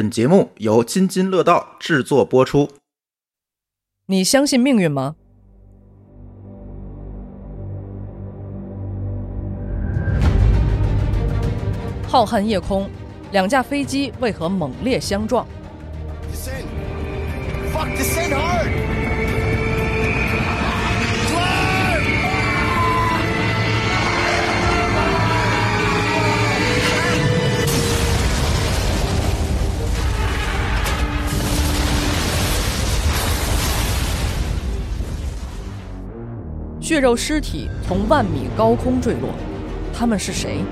[0.00, 2.70] 本节目由津津乐道制作播出。
[4.06, 5.14] 你相信命运吗？
[12.08, 12.88] 浩瀚夜空，
[13.30, 15.46] 两架飞机为何猛烈相撞
[16.32, 16.64] ？Descend.
[17.74, 18.89] Fuck, descend hard.
[36.90, 39.30] 血肉尸体从万米高空坠落，
[39.96, 40.64] 他们是谁？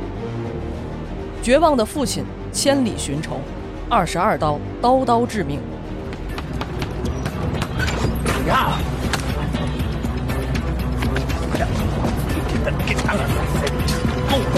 [1.41, 3.41] 绝望的父亲千里寻仇，
[3.88, 5.60] 二十二刀，刀刀致命。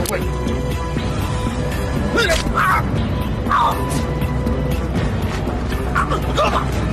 [0.09, 0.23] Way.
[2.57, 2.83] Ah!
[3.51, 3.75] Ah!
[5.95, 6.90] Ah!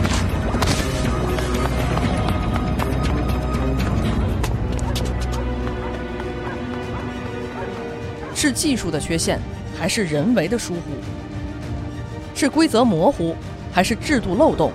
[8.37, 9.39] 是技术的缺陷，
[9.79, 10.79] 还是人为的疏忽？
[12.35, 13.35] 是规则模糊，
[13.73, 14.71] 还是制度漏洞？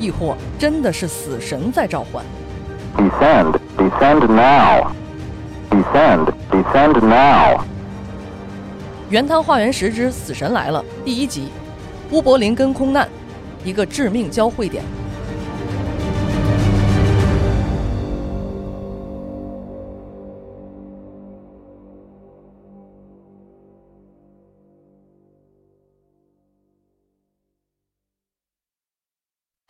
[0.00, 2.24] 亦或真的是死神在召唤
[2.96, 3.56] ？Descend.
[3.78, 4.90] Descend now.
[5.70, 6.34] Descend.
[6.50, 7.60] Descend now.
[9.08, 11.50] 《原汤化原石之死神来了》第一集，
[12.10, 13.08] 乌柏林跟空难，
[13.64, 14.82] 一个致命交汇点。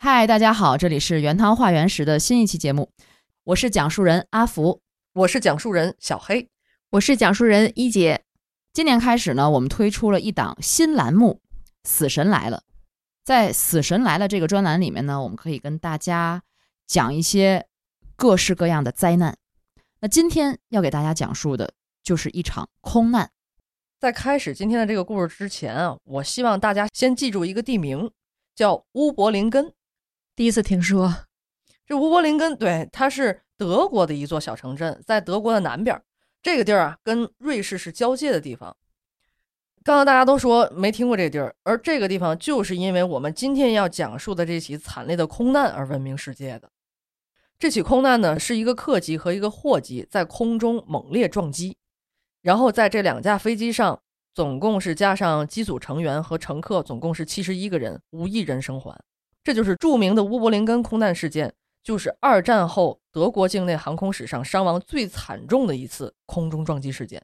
[0.05, 2.91] 嗨，大家好，这里是原汤化原石的新一期节目，
[3.43, 4.79] 我是讲述人阿福。
[5.13, 6.47] 我是讲述人小黑。
[6.91, 8.23] 我是讲述人一姐。
[8.71, 11.41] 今年开始呢，我们推出了一档新栏目
[11.89, 12.57] 《死神来了》。
[13.23, 16.43] 在《死神来了》这个专栏里面呢，我们可以跟大家
[16.85, 17.65] 讲一些
[18.15, 19.35] 各式各样的灾难。
[20.01, 21.73] 那今天要给大家讲述的
[22.03, 23.31] 就是一场空难。
[23.99, 28.11] 在开始今天的这个故事之前啊，我希望大家先记住一个地名，
[28.53, 29.73] 叫乌柏林根。
[30.35, 31.15] 第一次听说，
[31.85, 36.01] 这乌柏林根，对，它是德国的一座小城镇，在德国的南边。
[36.43, 38.75] 这个地儿啊，跟瑞士是交界的地方。
[39.81, 46.69] 刚刚大家都说没听过这地儿，而这个地方就是因为我们今天要讲述的这起惨烈的空难而闻名世界的。
[47.57, 51.77] 这起空难呢，是一个客机和一个货机在空中猛烈撞击，
[52.41, 54.01] 然后在这两架飞机上，
[54.33, 58.99] 总共是加上机组成员和乘客，总共是七十一个人，无一人生还。
[59.45, 67.21] 这就是著名的乌柏林根空难事件，就是二战后德国境内航空史上伤亡最惨重的一次空中撞击事件。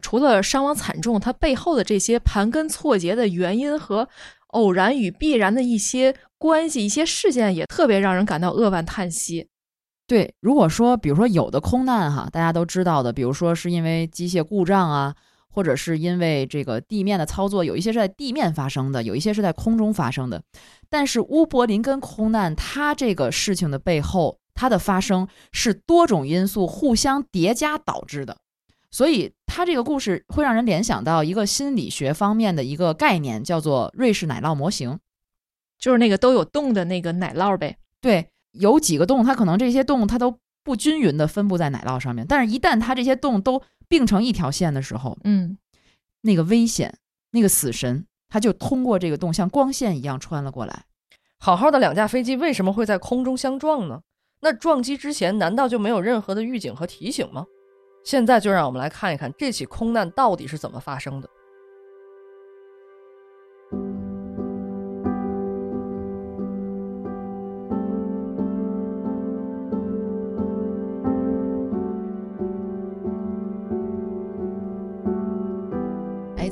[0.00, 4.08] 除了伤亡惨重，它背后的这些盘根错节的原因和
[4.48, 9.48] 偶然与必然的一些关系、一些事件，也特别让人感到扼腕叹息。
[10.06, 15.16] 对，如果说比如说有的空难哈，大家都知道的，比如说是因为机械故障啊，
[15.54, 20.42] 或者是因为这个地面的操作，有一些是在地面发生的，有一些是在空中发生的。
[20.90, 28.36] 但是乌柏林根空难，它这个事情的背后，它的发生是多种因素互相叠加导致的，
[28.90, 34.98] 所以它这个故事会让人联想到一个心理学方面的一个概念，叫做瑞士奶酪模型。
[35.78, 37.76] 就是那个都有洞的那个奶酪呗。
[38.00, 45.58] 对，有几个洞，它可能这些洞它都不均匀的分布在奶酪上面，但是一旦它这些洞都并成一条线的时候，嗯，
[46.22, 46.98] 那个危险，
[47.30, 50.84] 那个死神，它就通过这个洞像光线一样穿了过来。
[51.38, 54.00] 好好的两架飞机为什么会在空中相撞呢？
[54.40, 57.44] 那撞击之前难道就没有任何的预警和提醒吗？
[58.04, 61.28] 现在就让我们来看一看这起空难到底是怎么发生的。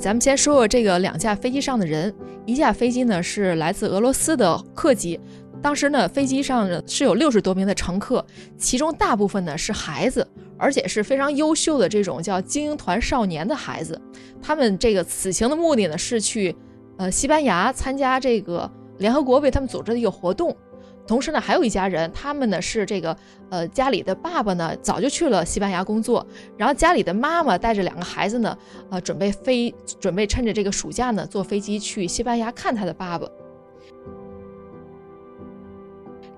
[0.02, 2.12] 咱们先说说这个两架飞机上的人。
[2.44, 5.20] 一架飞机呢是来自俄罗斯的客机，
[5.62, 8.26] 当时呢飞机上呢是有六十多名的乘客，
[8.58, 10.26] 其中大部分呢是孩子，
[10.58, 13.96] 而且是非常优秀的这种叫精英团少年的孩子。
[14.42, 16.52] 他们这个此行的目的呢是去
[16.96, 18.68] 呃西班牙参加这个
[18.98, 20.56] 联合国为他们组织的一个活动。
[21.06, 23.16] 同时呢，还有一家人，他们呢是这个
[23.50, 26.26] 呃家里的爸爸呢早就去了西班牙工作，
[26.56, 28.56] 然后家里的妈妈带着两个孩子呢，
[28.90, 33.26] 呃准备飞，准备趁着这个暑假呢坐飞机去西班牙看他的爸爸。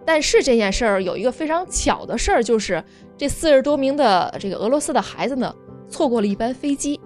[0.07, 2.83] 但是这件事儿有一个非常巧的事儿，就是
[3.17, 5.55] 这四十多名的这个俄罗斯的孩子呢，
[5.89, 7.01] 错过了一班飞机。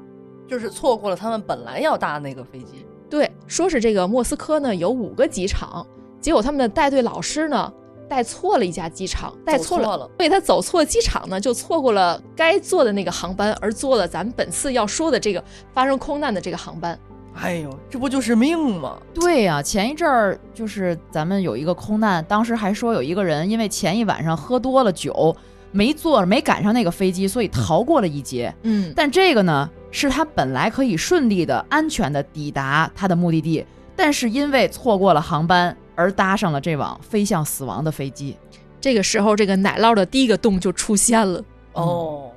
[0.48, 2.86] 就是错过了他们本来要搭那个飞机。
[3.10, 5.86] 对，说是这个莫斯科呢有五个机场，
[6.20, 7.72] 结果他们的带队老师呢
[8.08, 15.42] 带错了一家机场，带错了，所以他走错机场呢，就错过了该坐的那个航班，而坐了咱们本次要说的这个
[15.72, 16.98] 发生空难的这个航班。
[17.34, 18.98] 哎呦，这不就是命吗？
[19.14, 25.36] 对呀、前一阵儿就是咱们有一个空难，当时还说有一个人因为前一晚上喝多了酒，
[25.70, 28.52] 没坐没赶上那个飞机，所以逃过了一劫。
[28.62, 33.64] 嗯，但这个呢，是他本来可以顺利的、安全的抵达他的目的地，
[33.94, 38.36] 但是因为错过了航班而搭上了这往飞向死亡的飞机，
[38.80, 41.44] 这个时候这个奶酪的第一个洞就出现了。
[41.72, 42.30] 哦，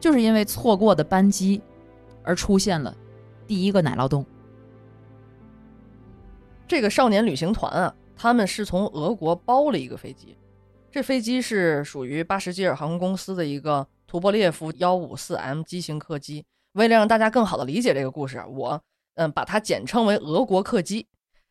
[0.00, 1.60] 就是因为错过的班机
[2.22, 2.96] 而出现了
[3.46, 4.24] 第一个奶酪洞。
[6.66, 10.34] 这个少年旅行团啊，他们是从俄国包了一个飞机，
[10.90, 16.46] 这飞机是属于巴什基尔航空公司的一个图波列夫幺五四 M 机型客机。
[16.72, 18.80] 为了让大家更好的理解这个故事啊，我
[19.16, 21.06] 嗯把它简称为俄国客机。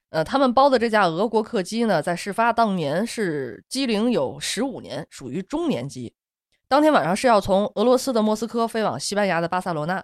[0.09, 6.13] 呃，他们包的这架俄国客机呢，在事发当年是机龄有十五年，属于中年机。
[6.67, 10.03] 当天晚上是要从俄罗斯的莫斯科飞往西班牙的巴塞罗那。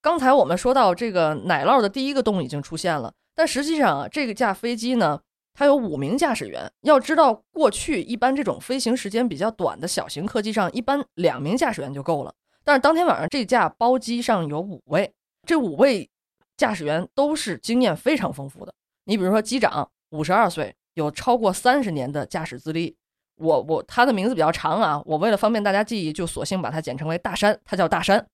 [0.00, 5.20] 刚才我们说到这个奶酪的第一个洞已经出现了，但实际上啊，这个架飞机呢，
[5.52, 6.70] 它有五名驾驶员。
[6.82, 12.32] 要知道，过去一般这种飞行时间比较短的小型客机上，一般两名驾驶员就够了。
[12.62, 15.12] 但是当天晚上这架包机上有五位，
[15.44, 16.08] 这五位
[16.56, 18.72] 驾驶员都是经验非常丰富的。
[19.08, 22.94] 你比如说机长，五十二岁，有超过三十年的驾驶资历。
[23.36, 28.26] 我我他的名字比较长啊，我为了方便大家记忆，就索性把它简称为大山，他叫大山。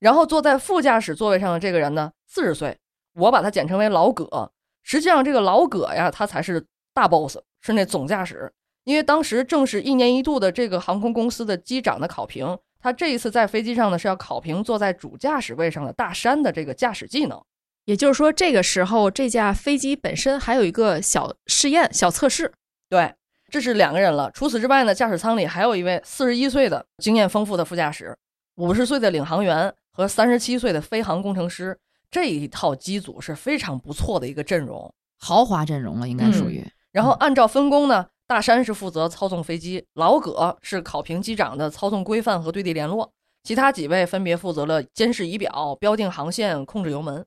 [0.00, 2.76] 然后坐在副驾驶座位上的这个人呢，四十岁，
[3.14, 4.50] 我把他简称为老葛。
[4.82, 8.52] 实际上，这个老葛呀，他才是大 boss，是那总驾驶。
[8.82, 17.40] 因为当时正是一年一度的这个航空公司的机长的考评，他这一次在飞机上呢是要考评坐在主驾驶位上的大山的这个驾驶技能。
[17.84, 22.52] 也就是说，这个时候这架飞机本身还有一个小试验、小测试。
[22.88, 23.14] 对，
[23.50, 24.30] 这是两个人了。
[24.32, 28.16] 除此之外呢，驾驶舱里还有一位四十一岁的经验丰富的副驾驶，
[28.56, 31.78] 五十岁的领航员和三十七岁的飞行工程师。
[32.10, 34.92] 这一套机组是非常不错的一个阵容。
[35.18, 36.62] 豪华阵容了，应该属于。
[36.92, 43.10] 然后按照分工呢，大山是负责操纵飞机，老葛是考评机长的操纵规范和对地联络，
[43.44, 47.24] 其他几位分别负责了监视仪表、标定航线、控制油门。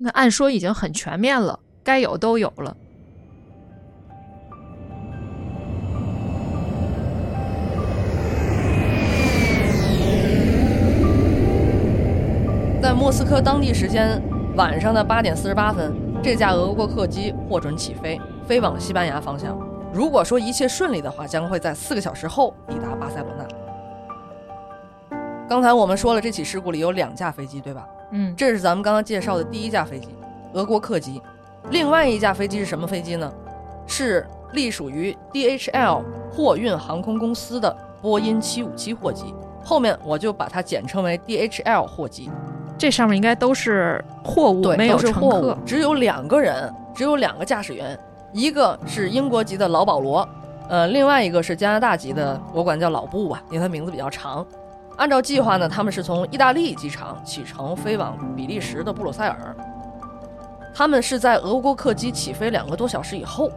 [0.00, 2.76] 那按说已经很全面了，该有都有了。
[12.80, 14.22] 在莫斯科当地时间
[14.54, 15.92] 晚上的八点四十八分，
[16.22, 19.58] 这架俄国客机获准起飞，飞往西班牙方向。
[19.92, 23.57] 如果说一切顺利的话，将会在四个小时后抵达巴塞罗那。
[25.48, 27.88] 刚才我们说了，这起事故里有两架飞机，对吧？
[28.10, 30.08] 嗯，这是咱们刚刚介绍的第一架飞机，
[30.52, 31.22] 俄国客机。
[31.70, 33.32] 另外一架飞机是什么飞机呢？
[33.86, 39.34] 是隶属于 DHL 货运航空公司的波音757货机。
[39.64, 42.30] 后面我就把它简称为 DHL 货机。
[42.76, 47.98] 这上面应该都是货物，对，没有都是乘客货物。，只有两个人，只有两个驾驶员，
[48.34, 50.28] 一个是英国籍的老保罗，
[50.68, 54.46] 呃，另外一个是加拿大籍的，我管叫老布吧，因为他名字比较长。
[54.98, 59.56] 按照计划呢，他们是从意大利机场启程飞往比利时的布鲁塞尔。
[60.74, 63.48] 他们是在俄国客机起飞两个多小时以后，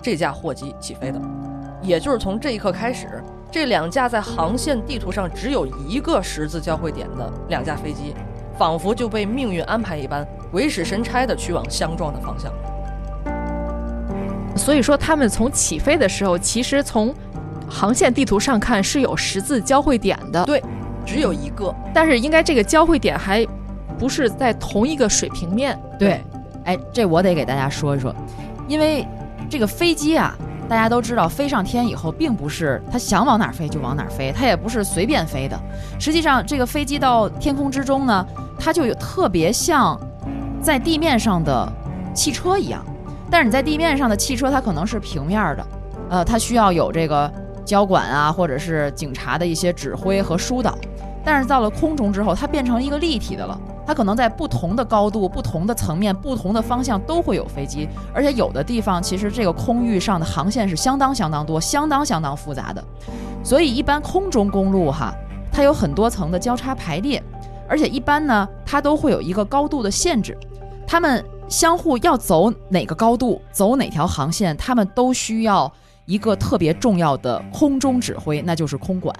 [0.00, 1.20] 这架货机起飞的，
[1.82, 8.14] 也就是从这一刻开始，这两架在航线地图上只有一个十字交汇点的两架飞机，
[8.58, 12.50] 仿佛就被命运安排一般，鬼使神差的去往相撞的方向。
[14.56, 17.14] 所以说，他们从起飞的时候，其实从
[17.68, 20.62] 航线地图上看是有十字交汇点的，对，
[21.04, 21.74] 只有一个。
[21.92, 23.46] 但是应该这个交汇点还
[23.98, 25.78] 不是在同一个水平面。
[25.98, 26.20] 对，
[26.64, 28.14] 哎，这我得给大家说一说，
[28.66, 29.06] 因为
[29.50, 30.34] 这个飞机啊，
[30.68, 35.58] 大家都知道，飞上天以后，并不是它想往哪儿飞就往哪儿飞，它也不是随便飞的。
[35.98, 38.26] 实际上，这个飞机到天空之中呢，
[38.58, 39.98] 它就有特别像
[40.62, 41.70] 在地面上的
[42.14, 42.84] 汽车一样，
[43.30, 45.66] 但是你在地面上的汽车，它可能是平面儿的，
[46.10, 47.32] 呃，它需要有这个
[47.68, 50.76] 交管啊，或者是警察的一些指挥和疏导。
[51.22, 53.60] 但是到了空中之后，它变成一个立体的了。
[53.86, 62.82] 它可能在不同的高度、不同的层面、不同的方向都会有飞机，而且有的地方其实这个空域上的航线是相当相当多、相当相当复杂的。
[63.44, 65.14] 所以一般空中公路哈，
[65.52, 67.22] 它有很多层的交叉排列，
[67.68, 70.36] 而且一般呢，它都会有一个高度的限制。
[70.86, 75.70] 它们相互要走哪个高度、走哪条航线，它们都需要
[76.08, 79.14] 一个特别重要的空中指挥，那就是空管。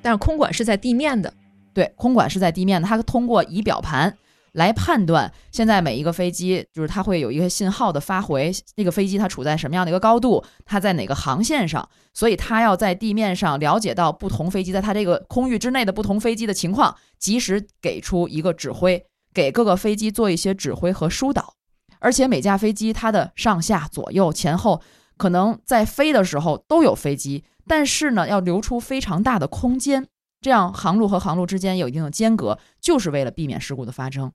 [0.00, 1.34] 但是空管是在地面的，
[1.74, 4.16] 对，空管是在地面的，它通过仪表盘
[4.52, 21.54] 来判断现在每一个飞机，就是它会有一个信号的发回，那个飞机它处在什么样的一个高度，它在哪个航线上，所以它要在地面上了解到不同飞机在它这个空域之内的不同飞机的情况，及时给出一个指挥，给各个飞机做一些指挥和疏导。
[21.98, 24.82] 而且每架飞机它的上下左右前后
[25.22, 30.08] 可能在飞的时候都有飞机，但是呢要留出非常大的空间。
[30.40, 34.32] 这样航路和航路之间有一定的间隔，就是为了避免事故的发生。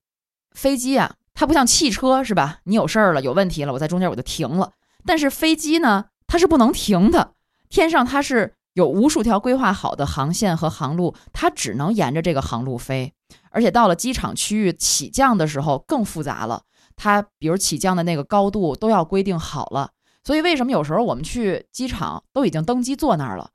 [0.53, 2.59] 飞机啊，它不像汽车是吧？
[2.63, 4.71] 你有事儿了，有问题了，我在中间我就停了。
[5.05, 7.33] 但是飞机呢，它是不能停的。
[7.67, 13.11] 天上它是有无数条规划好的航线和航路，它只能沿着这个航路飞。
[13.49, 16.61] 而且到了机场区域起降的时候更复杂了，
[16.95, 19.89] 它比如起降的那个高度都要规定好了。
[20.27, 23.51] 所以为什么有时候我们去机场都已经登机坐那儿了？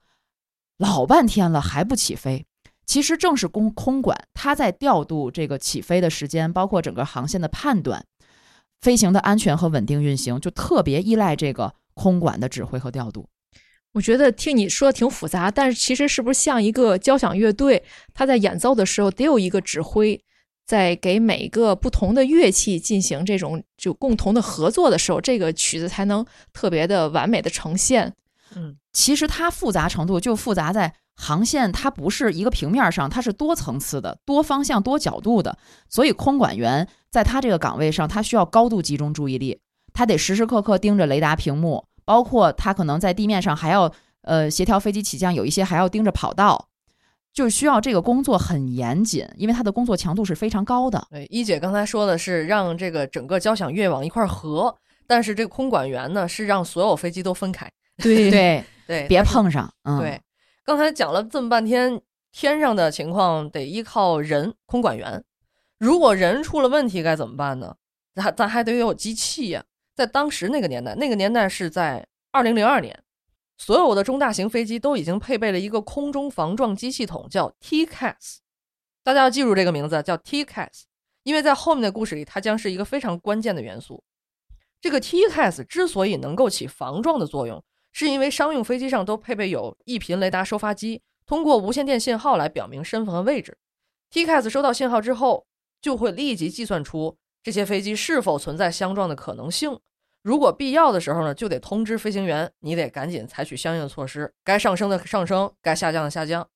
[0.78, 2.46] 老半天了还不起飞，
[2.86, 8.02] 其实正是空空管它在调度这个起飞的时间，包括整个航线的判断，
[8.80, 13.28] 飞行的安全和稳定运行，就特别依赖这个空管的指挥和调度。
[13.92, 20.24] 我觉得听你说挺复杂，但是其实是不是像一个交响乐队，他在演奏的时候得有一个指挥，
[20.64, 28.14] 在给每个不同的乐器进行这种就共同的合作的时候，这个曲子才能特别的完美的呈现。
[28.54, 35.58] 嗯，其实它复杂程度就复杂在航线，它不是一个平面上，它是多层次的、多方向、多角度的。
[35.88, 39.60] 所以空管员在他这个岗位上，他需要高度集中注意力，
[39.92, 43.92] 他得时时刻刻盯着雷达屏幕，包括他可能在地面上还要
[44.22, 46.68] 呃协调飞机起降，有一些还要盯着跑道，
[47.32, 51.06] 就需要这个工作很严谨，因为他的工作强度是非常高的。
[51.10, 57.70] 对，一姐刚才说的是让这个整个交响乐往一块儿合，但是这个空管员呢是让所有飞机都分开。
[57.96, 59.72] 对 对，对，别碰上。
[59.84, 60.20] 嗯，对，
[60.64, 62.00] 刚才讲了这么半天，
[62.32, 65.22] 天上的情况得依靠人空管员。
[65.78, 67.74] 如果人出了问题该怎么办呢？
[68.14, 69.64] 咱咱还得有机器呀、
[69.96, 72.94] 在当时那个年代，那个年代是在二零零二年，
[73.64, 78.38] 所有的中大型飞机都已经配备了一个空中防撞机系统，叫 TCAS。
[79.04, 80.82] 大家要记住这个名字，叫 TCAS，
[81.22, 84.02] 因为在后面的故事里，它将是一个非常关键的元素。
[84.80, 93.56] 这个 TCAS 之所以能够起防撞的作用，是因为商用飞机上都配备有一频雷达收发机，通过无线电信号来表明身份和位置。
[94.10, 95.46] TCAS 收到信号之后，
[95.80, 99.78] 就会立即计算出这些飞机是否存在相撞的可能性。
[100.22, 106.48] 如果必要的时候呢，就得通知飞行员，你得赶紧采取相应的措施，该上升的上升，该下降的下降。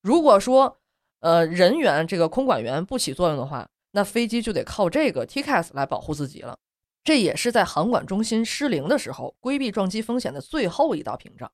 [0.00, 0.78] 如果说
[1.20, 6.58] 呃人员这个空管员不起作用的话，那飞机就得靠这个 TCAS 来保护自己了。
[7.04, 11.50] 这也是在航管中心失灵的时候，规避撞击风险的最后一道屏障。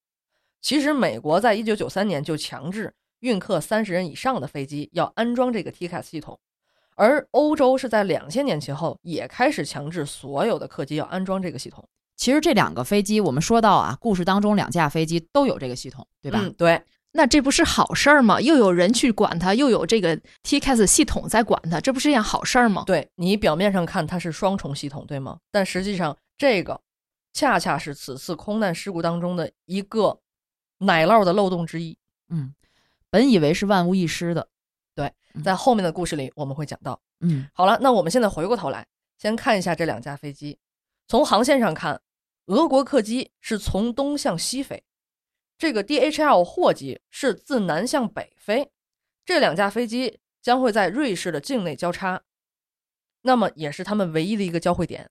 [0.61, 6.39] 其实，美国在一九九三年就强制运客三十人以上的飞机要安装这个 TCAS 系统，
[6.99, 16.40] 而欧洲是在两千年前后也开始强制所有的客机要安装这个系统，其实这两个飞机，我们说到啊，故事当中两架飞机都有这个系统，对吧？
[16.43, 18.40] 嗯对，那这不是好事儿吗？
[18.40, 22.83] 又有人去管它，又有这个 TCAS 系统在管它，这不是一件好事儿吗？
[22.85, 25.38] 对你表面上看它是双重系统，对吗？
[25.52, 26.81] 但实际上，这个
[27.33, 30.19] 恰恰是此次空难事故当中的一个
[30.78, 31.97] 奶酪的漏洞之一。
[32.31, 32.52] 嗯，
[33.09, 34.49] 本以为是万无一失的，
[35.45, 37.01] 在后面的故事里我们会讲到。
[37.21, 38.87] 嗯好了，那我们现在回过头来，
[39.19, 40.59] 先看一下这两架飞机。
[41.07, 42.01] 从航线上看，
[42.47, 44.85] 俄国客机是从东向西飞，
[45.57, 48.71] 这个 DHL 货机是自南向北飞。
[49.25, 52.23] 这两架飞机将会在瑞士的境内交叉，
[53.23, 55.11] 那么也是他们唯一的一个交汇点。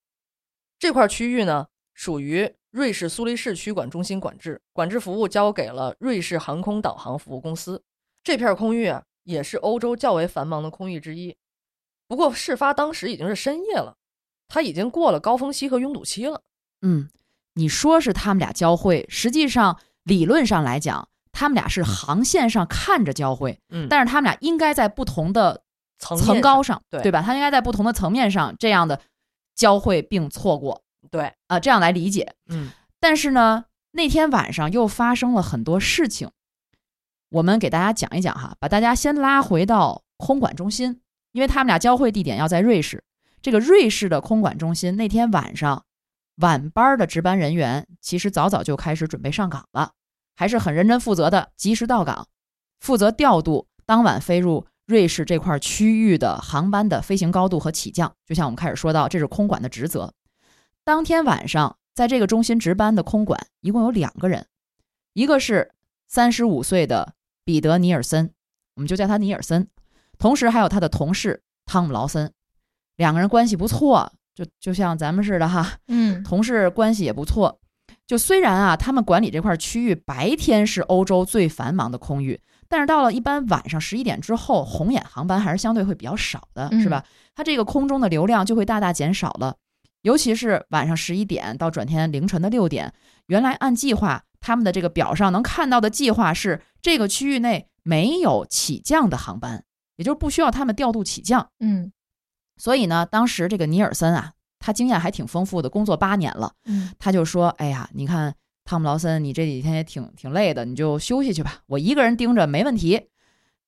[0.79, 7.83] 这块区域呢，属于瑞士苏黎世区管中心管制，管制服务交给了瑞士航空导航服务公司。
[8.23, 11.35] 这片空域啊，也是欧洲较为繁忙的空域之一。
[12.07, 13.97] 不过，事发当时已经是深夜了，
[14.47, 16.41] 它已经过了高峰期和拥堵期了。
[16.81, 17.09] 嗯，
[17.55, 25.63] 你说是他们俩交汇，实际上理论上来讲，他们俩是航线上看着交汇，嗯但是他们俩应该在不同的
[25.99, 27.21] 层层高上，对对吧？
[27.21, 29.01] 它应该在不同的层面上这样的
[29.53, 30.81] 交汇并错过
[31.11, 32.33] 对，啊、这样来理解。
[32.47, 36.31] 嗯但是呢，那天晚上又发生了很多事情，
[37.29, 43.03] 我们给大家讲一讲哈，把大家先拉回到空管中心，因为他们俩交汇地点要在瑞士。
[43.41, 45.85] 这个瑞士的空管中心那天晚上
[46.37, 49.91] 晚班的值班人员其实早早就开始准备上岗了，
[50.35, 52.27] 还是很认真负责的，及时到岗，
[52.79, 58.13] 负责调度当晚飞入瑞士这块区域的航班的飞行高度和起降。
[58.25, 60.13] 就像我们开始说到，这是空管的职责。
[60.83, 64.45] 当天晚上，在这个中心值班的空管一共有两个人，
[65.13, 65.71] 一个是
[66.07, 68.31] 三十五岁的彼得·尼尔森，
[68.75, 69.67] 我们就叫他尼尔森，
[70.17, 72.31] 同时还有他的同事汤姆·劳森。
[72.95, 77.59] 两个人关系不错，就就像咱们似的哈，嗯同事关系也不错。
[78.05, 87.03] 就虽然啊，他们管理这块区域白天是欧洲最繁忙的空域，但是到了一般晚上十一点之后，红眼航班还是相对会比较少的，是吧？
[87.35, 89.57] 它这个空中的流量就会大大减少了。
[90.03, 92.93] 尤其是晚上十一点到转天凌晨的六点，
[93.25, 99.65] 原来按计划，他们的这个表上能看到的计划是这个区域内没有起降的航班，
[99.97, 101.49] 也就是不需要他们调度起降。
[101.59, 101.91] 嗯
[102.55, 113.09] 所以呢，当时这个尼尔森啊，他经验还挺丰富的，工作八年了，嗯他就说：“哎呀，你看汤姆劳森，你这几天也挺挺累的，你就休息去吧，我一个人盯着没问题。”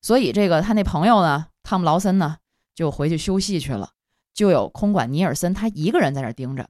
[0.01, 2.38] 所以这个他那朋友呢，汤姆劳森呢，
[2.74, 3.89] 就回去休息去了，
[4.33, 6.69] 就有空管尼尔森他一个人在那儿盯着。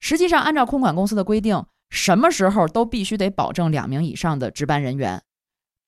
[0.00, 5.22] 实际上，按照空管公司的规定，什么时候都必须得保证两名以上的值班人员，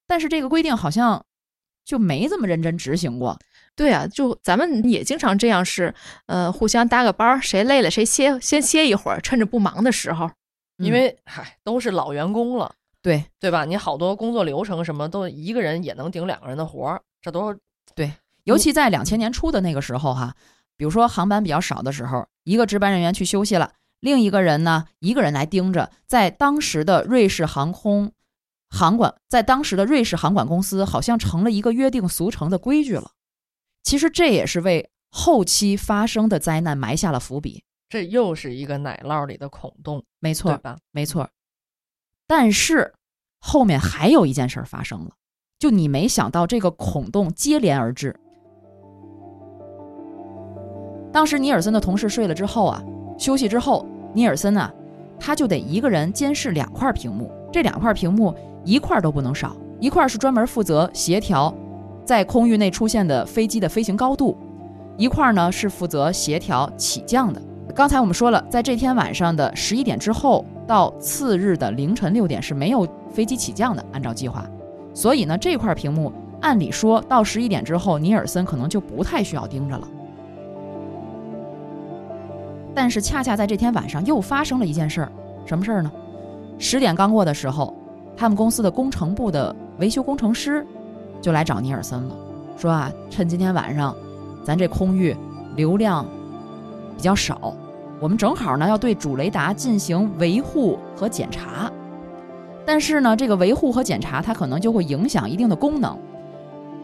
[0.07, 1.25] 但是这个规定好像
[1.85, 3.39] 就没这么认真执行过。
[3.77, 5.95] 对啊，就咱们也经常这样是，
[6.27, 10.31] 呃，互相搭个班儿，谁累了谁歇，先歇一会儿，趁着不忙的时候。
[10.77, 13.67] 因为嗨都是老员工了，对对吧？
[13.67, 17.59] 你好多工作流程什么都一个人也能顶两个人的活儿，这都是
[18.45, 20.35] 尤其在两千年初的那个时候哈，
[20.79, 28.13] 比如说航班比较少的时候，一个值班人员去休息了，另一个人呢一个人来盯着，在当时的瑞士航空
[28.69, 33.13] 航管，在当时的瑞士航管公司好像成了一个约定俗成的规矩了。
[33.83, 37.65] 其实这也是为后期发生的灾难埋下了伏笔。
[37.89, 40.79] 这又是一个奶酪里的孔洞，没错对，吧？
[40.93, 41.29] 没错。
[42.27, 42.95] 但是
[43.41, 45.11] 后面还有一件事儿发生了，
[45.59, 48.15] 就你没想到这个孔洞接连而至。
[51.13, 52.81] 当时尼尔森的同事睡了之后啊，
[53.21, 53.85] 休息之后，
[54.15, 54.71] 尼尔森呢，
[55.19, 58.35] 他就得一个人监视两块屏幕，这两块屏幕
[58.65, 61.55] 一块都不能少，一块是专门负责协调
[62.03, 64.35] 在空域内出现的飞机的飞行高度，
[64.97, 67.43] 一块呢是负责协调起降的。
[67.75, 74.47] 刚才我们说了，在这天晚上的十一点之后到次日的凌晨六点是没有飞机起降的，按照计划。
[74.95, 79.87] 所以呢，这块屏幕按理说到十一点之后，尼尔森可能就不太需要盯着了。
[82.75, 85.13] 但是恰恰在这天晚上又发生了一件事儿，
[85.45, 85.91] 什么事儿呢？
[86.59, 87.75] 十点刚过的时候，
[88.17, 90.67] 他们公司的工程部的维修工程师
[91.21, 92.15] 就来找尼尔森了，
[92.57, 93.95] 说啊，趁今天晚上
[94.45, 95.17] 咱这空域
[95.57, 96.07] 流量
[96.97, 97.55] 比较少，
[97.99, 101.71] 我们正好呢要对主雷达进行维护和检查。
[102.67, 105.99] 但是呢，这个维护和检查它可能就会影响一定的功能。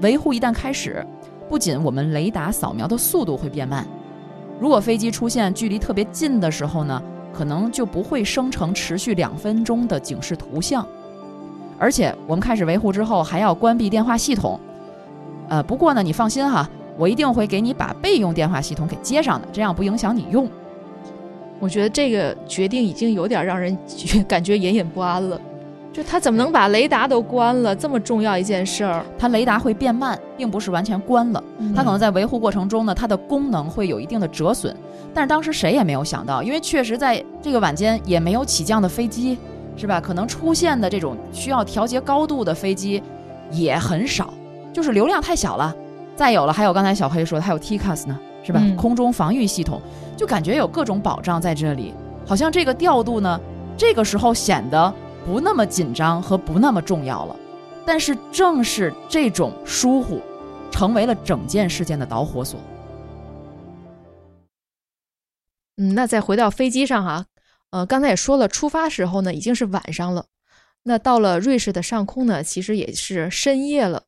[0.01, 1.07] 维护一旦开始，
[1.49, 3.87] 不仅我们雷达扫描的速度会变慢，
[4.59, 10.87] 如果飞机出现距离特别近的时候呢，可能就不会生成持续两分钟的警示图像。
[11.79, 14.59] 而且我们开始维护之后，还要关闭电话系统。
[15.49, 20.49] 呃，不过呢，你放心哈，我一定会给你把备用电话系统给接上的，这样不影响你用。
[21.61, 25.41] 我觉得这个决定已经有点让人觉感觉隐隐不安了。
[25.97, 27.75] 就他怎么能把雷达都关了？
[27.75, 31.43] 这么重要一件事儿，它雷达会变慢，并不是完全关了。
[31.75, 34.77] 它可能在维护过程中呢，它的功能会有一定的折损。
[35.15, 39.39] 但是当时谁也没有想到，因为确实在这个晚间也没有起降的飞机，
[39.75, 39.99] 是吧？
[39.99, 43.03] 可能出现的这种需要调节高度的飞机
[43.51, 44.35] 也很少，
[44.75, 45.75] 就是流量太小了。
[46.15, 48.61] 再有了，还有刚才小黑说的，还有 TCAS 呢，是吧？
[48.63, 49.81] 嗯空中防御系统，
[50.15, 51.95] 就感觉有各种保障在这里，
[52.27, 53.41] 好像这个调度呢，
[53.79, 54.93] 这个时候显得
[55.27, 57.37] 不那么紧张和不那么重要了。
[57.85, 60.21] 但是正是这种疏忽，
[60.71, 62.61] 成为了整件事件的导火索。
[65.77, 67.27] 嗯，那再回到飞机上哈，
[67.71, 70.27] 呃，刚才也说了，出发时候呢已经是晚上了，
[70.85, 74.05] 那到了瑞士的上空呢，其实也是深夜了。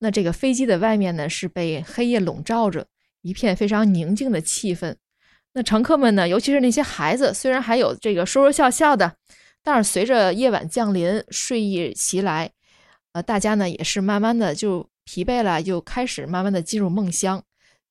[0.00, 2.86] 那这个飞机的外面呢是被黑夜笼罩着，
[3.22, 4.94] 一片非常宁静的气氛。
[5.52, 9.14] 那乘客们呢，尤其是那些孩子，虽然还有这个说说笑笑的，
[9.62, 12.50] 但是随着夜晚降临，睡意袭来，
[13.12, 17.42] 呃，大家呢也是慢慢的就疲惫了，就开始慢慢的进入梦乡。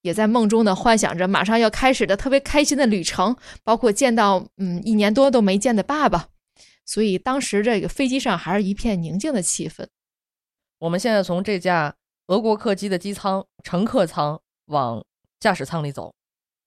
[0.01, 6.29] 也在梦中呢幻想着马上要开始的特别开心的旅程，包括见到嗯一年多都没见的爸爸，
[6.85, 9.85] 所以当时这个飞机上还是一片宁静的气氛。
[10.77, 11.93] 我们现在从这架
[12.27, 15.03] 俄国客机的机舱、乘客舱往
[15.37, 16.13] 驾驶舱里走。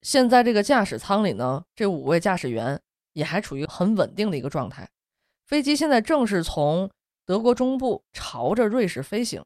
[0.03, 2.79] 现在这个驾驶舱里呢，这五位驾驶员
[3.13, 4.87] 也还处于很稳定的一个状态。
[5.53, 6.89] 飞机现在正是从
[7.27, 9.45] 德国中部朝着瑞士飞行。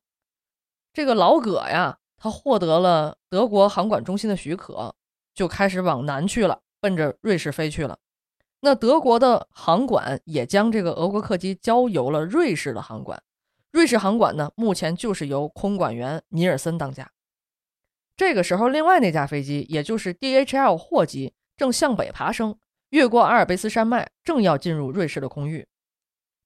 [0.94, 4.96] 这个老葛呀，他获得了德国航管中心的许可，
[5.34, 8.00] 就开始往南去了，奔着瑞士飞去了。
[8.62, 13.22] 那德国的航管也将这个俄国客机交由了瑞士的航管。
[13.74, 17.12] 瑞士航管呢，目前就是由空管员尼尔森当家。
[18.16, 22.58] 这个时候，另外那架飞机，也就是 DHL 货机，正向北爬升，
[22.92, 25.68] 越过阿尔卑斯山脉，正要进入瑞士的空域。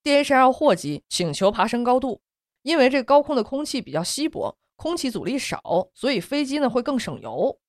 [0.03, 2.21] DHL 货机请求爬升高度，
[2.63, 7.59] 因为这高空的空气比较稀薄，空气阻力少，所以飞机呢会更省油。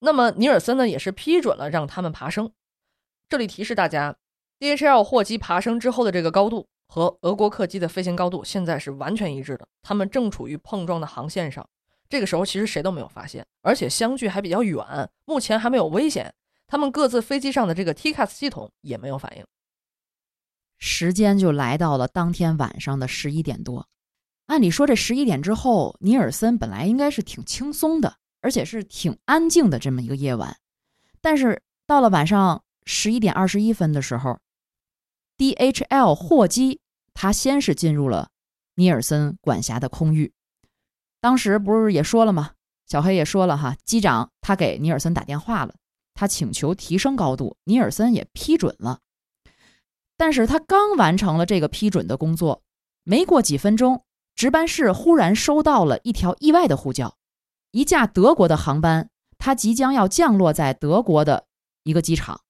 [0.00, 2.52] 那么尼尔森呢也是批准了让他们爬升。
[3.28, 4.16] 这里提示大家
[4.58, 11.66] ，DHL 货机爬升之后的这个高度和俄国客机的飞行高度现在是完全一致的，他们正处于碰撞的航线上。
[12.10, 16.34] 这个时候其实谁都没有发现，而且相距还比较远，目前还没有危险。
[16.66, 19.46] 他们各自飞机上的这个 TCAS 系统也没有反应。
[20.84, 23.86] 时间就来到了当天晚上的十一点多。
[24.46, 30.56] 按理说，这十一点之后，尼尔森本来应该是挺轻松的，而且是挺安静的这么一个夜晚。
[31.20, 34.40] 但是到了晚上十一点二十一分的时候
[35.38, 36.80] ，DHL 货机
[37.14, 38.30] 它先是进入了
[38.74, 40.32] 尼尔森管辖的空域。
[41.20, 42.54] 当时不是也说了吗？
[42.88, 45.76] 小黑也说了哈，机长他给尼尔森打电话了，
[46.12, 48.98] 他请求提升高度，尼尔森也批准了。
[50.22, 52.62] 但是他刚完成了这个批准的工作，
[53.02, 54.04] 没过几分钟，
[54.36, 57.16] 值班室忽然收到了一条意外的呼叫：
[57.72, 61.46] 一架德国的航班，它即将要降落在德国的
[61.82, 62.42] 一个机场，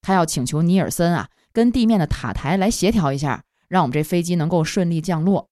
[0.00, 5.48] 他要请求尼尔森啊，跟地面的塔台来协调一下，让我们这飞机能够顺利降落。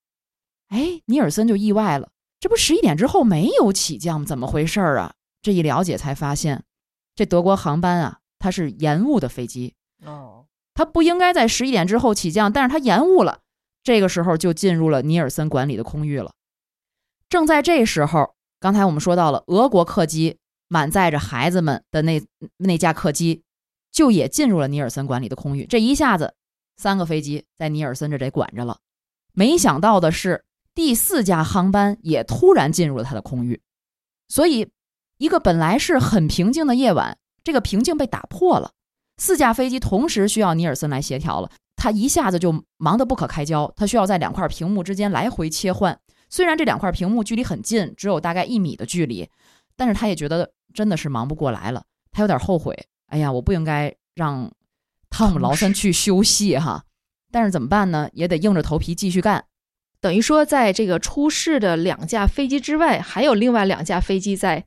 [0.69, 4.25] 哎，尼尔森就意外了，这不十一点之后没有起降？
[4.25, 5.15] 怎么回事儿啊？
[5.41, 6.63] 这一了解才发现，
[7.13, 9.73] 这德国航班啊，它是延误的飞机。
[10.05, 10.36] 哦，
[10.77, 13.39] 它不应该在十一点之后起降，但是它延误了，
[13.81, 16.31] 这个时候就进入了尼尔森管理的空域了。
[17.29, 20.37] 正在这时候，刚才我们说到了俄国客机
[20.67, 22.21] 满载着孩子们的那
[22.57, 23.41] 那架客机，
[23.91, 25.65] 就也进入了尼尔森管理的空域。
[25.65, 26.35] 这一下子，
[26.77, 28.77] 三个飞机在尼尔森这得管着了。
[29.33, 33.59] 没想到的是，第四架航班也突然进入了他的空域，
[34.27, 34.69] 所以
[35.17, 38.73] 一个本来是很平静的夜晚，这个平静被打破了。
[39.17, 43.71] 四架飞机同时需要尼尔森来协调了，他一下子就忙得不可开交。
[43.75, 45.99] 他需要在两块屏幕之间来回切换，
[46.29, 49.27] 虽然这两块屏幕距离很近，只有大概一米的距离，
[49.75, 51.83] 但是他也觉得真的是忙不过来了。
[52.11, 54.51] 他有点后悔，哎呀，我不应该让
[55.09, 56.83] 汤姆劳森去休息哈。
[57.31, 58.09] 但是怎么办呢？
[58.13, 59.45] 也得硬着头皮继续干。
[59.99, 64.65] 等于说，在这个出事的两架飞机之外，还有另外两架飞机在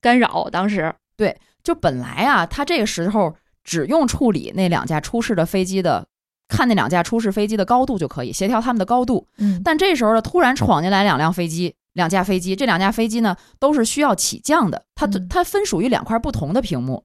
[0.00, 0.48] 干扰。
[0.50, 3.36] 当时，对就本来啊，他这个时候
[3.70, 6.04] 只用处理那两架出事的飞机的，
[6.48, 9.28] 看那两架出事飞机的高度就可以协调它们的高度。
[9.38, 17.04] 嗯，但这时候呢，突然闯进来两辆飞机，两架飞机，这两架飞机呢都是需要起降的，它嗯它分属于两块不同的屏幕。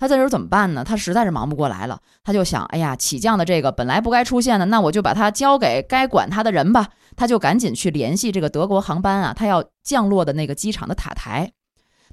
[0.00, 0.82] 他这时候怎么办呢？
[0.82, 6.88] 他实在是忙不过来了，他就想，哎呀，起降的这个本来不该出现的，那我就把它交给该管它的人吧。
[7.16, 11.52] 他就赶紧去联系这个德国航班啊，他要降落的那个机场的塔台，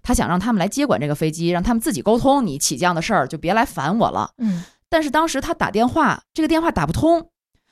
[0.07, 4.31] 他想让他们来接管这个飞机，让他们自己沟通你起降的事儿，就别来烦我了。
[4.37, 7.29] 嗯，但是当时他打电话，这个电话打不通，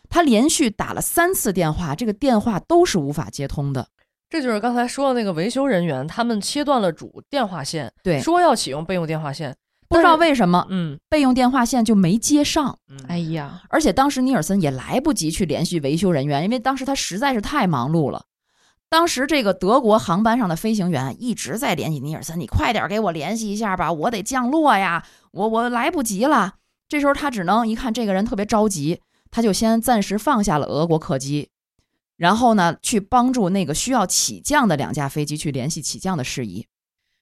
[0.09, 3.87] 他连续打了三次电话，这个电话都是无法接通的。
[4.29, 9.55] 这就是刚才说的那个维修人员，他们切断了主电话线，对，说要启用备用电话线，
[9.87, 18.25] 不知道为什么嗯备用电话线就没接上，嗯，哎呀，而且当时尼尔森也来不及去联系维修人员，因为当时他实在是太忙碌了。
[18.95, 26.53] 当时这个德国航班上的飞行员一直在联系尼尔森，你快点给我联系一下吧，我得降落呀，我我来不及了。
[26.87, 31.49] 这时候他只能一看这个人特别着急，他就先暂时放下了俄国客机，
[32.15, 36.65] 然后呢去帮助那个需要起降的两架飞机去联系起降的事宜。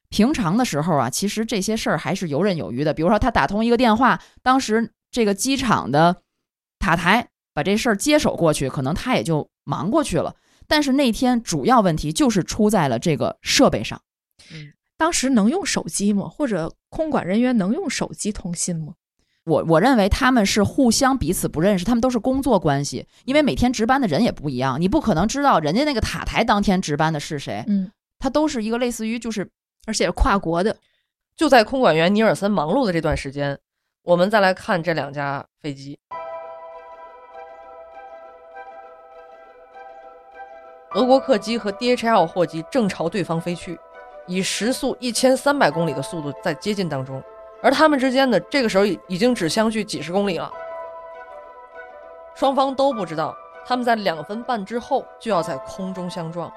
[0.09, 2.93] 平常的时候啊，其实这些事儿还是游刃有余的。
[2.93, 6.17] 比如说他打通一个电话，当时这个机场的
[6.77, 10.35] 塔台把这事儿接手过去，可能他也就忙过去了。
[10.67, 14.01] 但是那天主要问题就是出在了这个设备上。
[14.51, 16.29] 嗯当时能用手机吗？
[16.29, 18.93] 或者空管人员能用手机通信吗？
[19.43, 29.49] 我我认为他们是互相彼此不认识，他们都是工作关系，因为每天值班的人也不一样，你不可能知道人家那个塔台当天值班的是谁，嗯，他都是一个类似于就是
[29.85, 30.77] 而且是跨国的，
[31.35, 33.59] 就在空管员尼尔森忙碌的这段时间，
[34.03, 35.99] 我们再来看这两架飞机。
[40.95, 43.79] 俄国客机和 DHL 货机正朝对方飞去，
[44.27, 47.21] 以时速一千三百公里的速度在接近当中，
[47.63, 50.51] 而他们之间呢，这个时候已已经只相距几十公里了。
[52.35, 56.51] 双方都不知道，他们在两分半之后就要在空中相撞。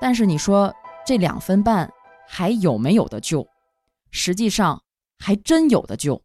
[0.00, 0.72] 但是你说
[1.04, 1.92] 这两分半
[2.28, 3.46] 还有没有的救？
[4.12, 4.82] 实际上
[5.18, 6.22] 还真有的救，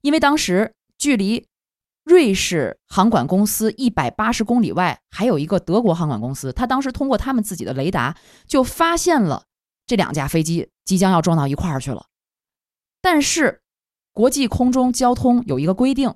[0.00, 1.46] 因为当时距离
[2.10, 8.16] 瑞士航管公司一百八十公里外还有一个德国航管公司，他当时通过他们自己的雷达
[8.48, 9.44] 就发现了
[9.86, 12.06] 这两架飞机即将要撞到一块儿去了。
[13.00, 13.62] 但是
[14.12, 16.12] 国际空中交通有一个规定，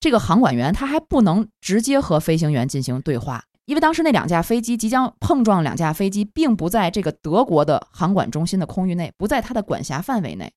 [0.00, 10.52] 这个航管员他还不能直接和飞行员进行对话，因为当时那两架飞机即将碰撞，两架飞机并不在这个德国的航管中心的空域内，不在他的管辖范围内，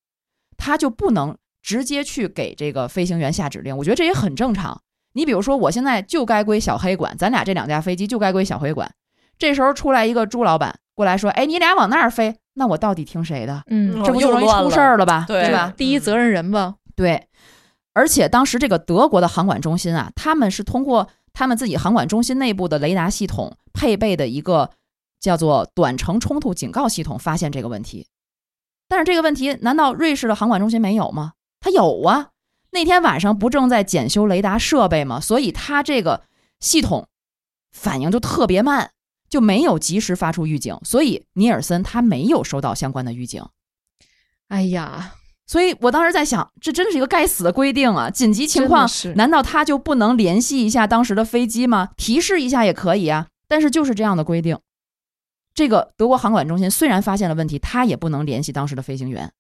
[0.58, 3.76] 他就不能直接去给这个飞行员下指令。
[3.76, 4.80] 我觉得这也很正常。
[5.14, 8.90] 你比如说，我现在就该归小黑管，咱俩这两架飞机就该归小黑管。
[9.40, 13.64] 这时候出来一个朱老板过来说：“哎，你俩往那儿飞，那我到底听谁的？
[13.68, 15.26] 嗯，这不就容易出事儿了吧？
[15.28, 15.74] 对吧？
[15.76, 16.76] 第一责任人吧。
[16.96, 17.28] 对，
[17.94, 24.70] 而且当时这个德国的航管中心啊，他们是通过他们自己航管中心内部的雷达系统配备的一个
[25.20, 28.08] 叫做短程冲突警告系统，发现这个问题。
[28.88, 31.32] 但是这个问题难道瑞士的航管中心没有吗？
[31.66, 32.30] 它有啊，
[32.70, 35.20] 那天晚上不正在检修雷达设备吗？
[35.20, 36.22] 所以他这个
[36.60, 37.08] 系统
[37.72, 38.92] 反应就特别慢，
[39.28, 43.44] 就没有及时发出预警，所以尼尔森他没有收到相关的预警。
[44.50, 45.16] 哎呀，
[45.48, 48.12] 所以我当时在想，这真是一个该死的规定啊！
[48.12, 51.90] 紧急情况难道他就不能联系一下当时的飞机吗？
[51.98, 53.26] 提示一下也可以啊。
[53.48, 54.60] 但是就是这样的规定，
[55.56, 59.34] 这个德国航管中心虽然发现了问题，他也不能联系当时的飞行员。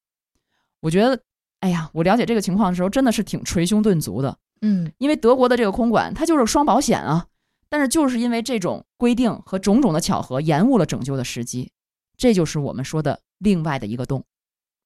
[0.79, 1.21] 我觉得，
[1.65, 4.37] 哎呀，我了解这个情况的时候，真的是挺捶胸顿足的。
[4.61, 7.25] 嗯，因为德国的这个空管，它就是双保险啊。
[7.69, 11.71] 但是就是因为这种规定和种种的巧合，延误了拯救的时机，
[12.15, 14.23] 这就是我们说的另外的一个洞。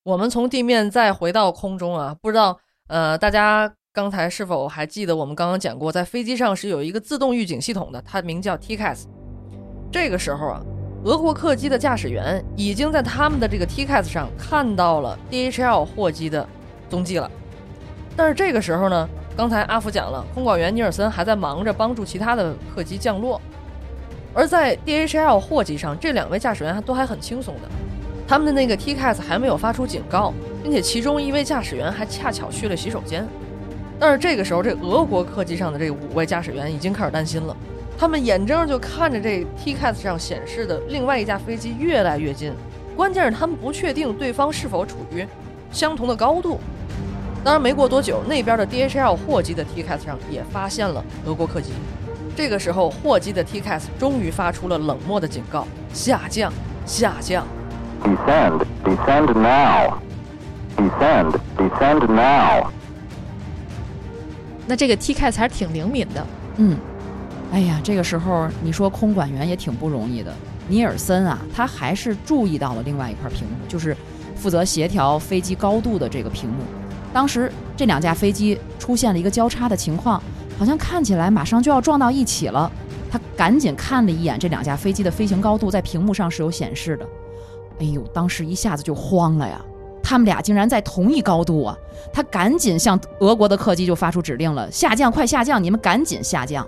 [0.04, 9.04] 我们从地面再回到空中啊，不知道呃大家刚才是否还记得我们刚刚讲过，在飞机上是有一个自动预警系统的，它名叫 TCAS。
[9.92, 10.62] 这个时候啊，
[11.04, 16.48] 俄国客机的驾驶员已经在他们的这个 TCAS 上看到了 DHL 货机的
[16.90, 17.30] 踪迹了。
[18.16, 23.40] 但是这个时候呢，刚才阿福讲了，空管员尼尔森还在忙着帮助其他的客机降落，
[24.34, 27.70] 而在 DHL 货机上，这两位驾驶员还都还很轻松的。
[28.28, 33.26] 他们的那个 TCAS 还没有发出警告，并且其中一位驾驶员还恰巧去了洗手间。
[34.00, 37.56] 但是这个时候，这俄国客机上的这五位驾驶员已经开始担心了，
[37.98, 42.54] 他们眼睁睁就看着这 TCAS 上显示的另外一架飞机越来越近，
[42.96, 45.26] 关键是他们不确定对方是否处于
[45.72, 46.60] 相同的高度。
[47.44, 51.72] 当然，没过多久，那边的 DHL 货机的 TCAS 上也发现了俄国客机。
[52.36, 56.52] 这个时候，货机的 TCAS 终于发出了冷漠的警告：下降，
[56.86, 57.46] 下降。
[58.04, 58.66] Descend.
[58.84, 59.98] Descend now.
[60.78, 61.40] Descend.
[61.58, 62.68] Descend now.
[64.68, 66.26] 那这个 TCAS 还是挺灵敏的。
[66.58, 66.78] 嗯，
[67.52, 70.34] 哎呀，这个时候你说空管员也挺不容易的。
[70.68, 73.96] 尼尔森啊，他还是注意到了另外一块屏幕，就是
[74.40, 76.64] 负责协调飞机高度的这个屏幕。
[77.14, 80.22] 当时这两架飞机出现了一个交叉的情况，
[80.58, 82.72] 好像看起来马上就要撞到一起了。
[83.12, 87.06] 他赶紧看了一眼这两架飞机的飞行高度，在屏幕上是有显示的。
[87.80, 89.60] 哎呦，当时一下子就慌了呀！
[90.04, 91.78] 他们俩竟然在同一高度啊！
[92.14, 95.64] 他赶紧向俄国的客机就发出指令了：下降，快下降！
[95.64, 96.68] 你们赶紧下降！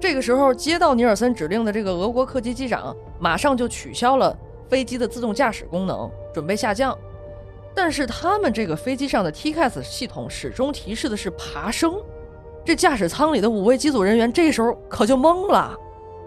[0.00, 4.36] 这个时候，接到尼尔森指令的这个俄国客机机长马上就取消了
[4.68, 6.96] 飞机的自动驾驶功能，准备下降。
[7.74, 11.94] 但是他们这个飞机上的 TCAS 系统始终提示的是爬升。
[12.64, 15.76] 这驾驶舱里的五位机组人员这时候可就懵了，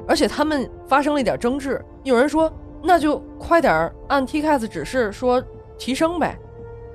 [0.07, 1.83] 而且他们发生了一点争执。
[2.03, 2.51] 有人说
[2.83, 5.41] ：“那就快点按 TCAS 指示说
[5.77, 6.37] 提升呗。”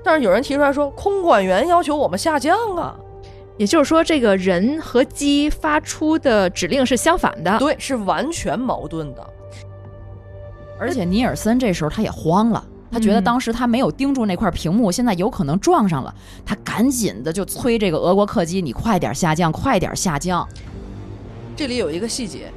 [0.03, 2.97] 但是有人提出来说：“空管员要求我们下降啊。
[3.57, 7.57] 也就是说，这个人和机发出的指令是相反的。
[7.59, 9.29] 对，是完全矛盾的。
[10.83, 16.13] 而且尼尔森这时候他也慌了，他觉得嗯当时他没有盯住那块屏幕，现在有可能撞上了，
[16.45, 20.45] 他赶紧的就催这个俄国客机：“你快点下降，快点下降
[21.55, 22.51] 这里有一个细节，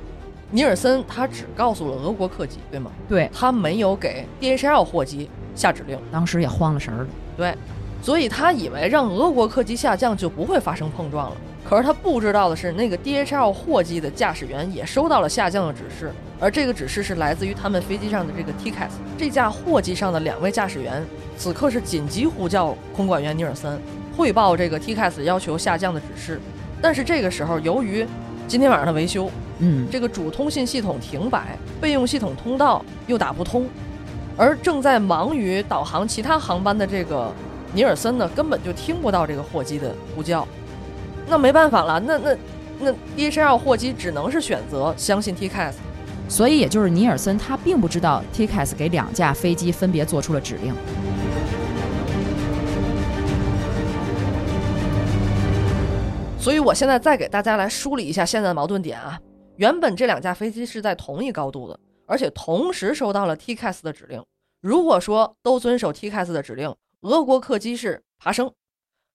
[0.51, 7.09] 尼尔森他只告诉了俄国客机，对吗？！”对，他没有给 DHL 货机下指令，当时也慌了神儿了。
[7.37, 7.55] 对，
[8.03, 11.37] 所以他以为让俄国客机下降就不会发生碰撞了。
[11.69, 18.91] 可是他不知道的是，那个 DHL 货机的驾驶员也收到了下降的指示，而这个指示是来自于他们飞机上的这个 TCAS。
[19.19, 21.05] 这架货机上的两位驾驶员
[21.37, 23.81] 此刻是紧急呼叫空管员尼尔森，
[24.17, 26.41] 汇报这个 TCAS 要求下降的指示。
[26.81, 28.07] 但是这个时候，由于
[28.47, 33.69] 今天晚上的维修，嗯，这个主通信系统停摆，备用系统通道又打不通，
[34.37, 37.33] 而正在忙于导航其他航班的这个
[37.73, 40.47] 尼尔森呢，根本就听不到这个货机的呼叫。
[41.29, 42.37] 那没办法了，那那
[42.79, 45.75] 那 DHL 货机只能是选择相信 TCAS。
[46.29, 50.75] 所以也就是尼尔森他并不知道 TCAS 给两架飞机分别做出了指令。
[56.39, 59.19] 所以我现在再给大家来梳理一下现在的矛盾点啊。
[59.57, 64.23] 原本这两架飞机是在同一高度的，而且同时收到了 TCAS 的指令。
[64.61, 68.53] 如果说都遵守 TCAS 的指令，俄国客机是爬升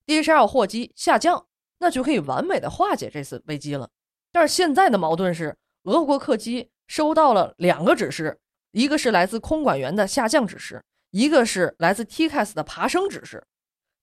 [0.08, 1.46] ，DHL 货机下降，
[1.82, 3.90] 那就可以完美的化解这次危机了。
[4.32, 8.40] 但是现在的矛盾是，俄国客机收到了两个指示，
[8.72, 13.44] 一个是来自空管员的下降指示，一个是来自 TCAS 的爬升指示。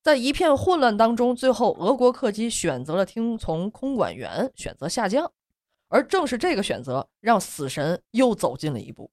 [0.02, 5.30] 在一片混乱当中，最后俄国客机选择了听从空管员，选择下降。
[5.88, 9.10] 而正是这个选择，让死神又走近了一步。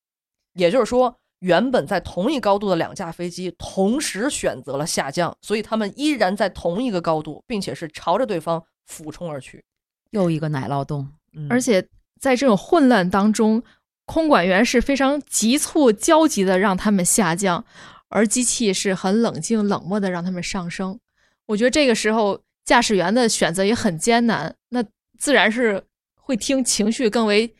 [0.54, 9.64] 也就是说，原本在同一高度的两架飞机同时选择了下降，所以他们依然在同一个高度，并且是朝着对方俯冲而去。
[10.10, 11.08] 又一个奶酪洞。
[11.34, 11.88] 嗯而且
[12.20, 13.62] 在这种混乱当中，
[14.06, 17.64] 空管员是非常急促、焦急的让他们下降，
[18.10, 21.00] 而机器是很冷静、冷漠的让他们上升。
[21.46, 24.84] 我觉得这个时候驾驶员的选择也很艰难，那
[25.20, 25.84] 自然是
[26.20, 27.54] 会听情绪更为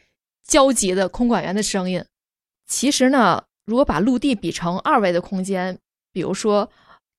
[0.44, 2.04] 焦急的空管员的声音。
[2.66, 5.78] 其实呢，如果把陆地比成二维的空间，
[6.14, 6.70] 比如说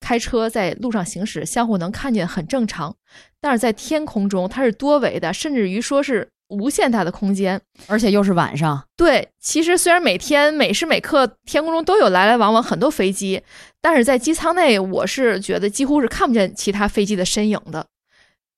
[0.01, 2.95] 开车在路上行驶，相互能看见很正常。
[3.41, 7.61] 但是在天空中，它是多维的，甚至于说是无限大的空间。
[7.87, 13.43] 而且又是晚上，对，其实虽然每天每时每刻天空中都有来来往往很多飞机，
[13.81, 17.87] 但是在机舱内，我是觉得几乎是看不见其他飞机的身影的。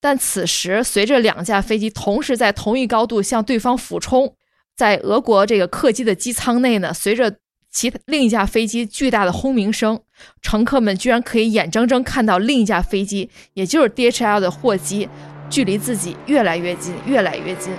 [0.01, 4.33] 但此时，随着两架飞机同时在同一高度向对方俯冲，
[4.75, 7.35] 在俄国这个客机的机舱内呢，随着
[7.71, 9.99] 其另一架飞机巨大的轰鸣声，
[10.41, 15.07] 乘客们居然可以眼睁睁看到另一架飞机，也就是 DHL 的货机，
[15.49, 17.71] 距离自己越来越近，越来越近。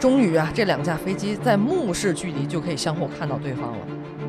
[0.00, 3.86] 终于啊，这两架飞机在目视距离就可以相互看到对方了。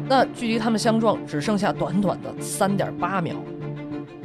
[0.07, 3.35] 那距离他们相撞只剩下短短的三点八秒。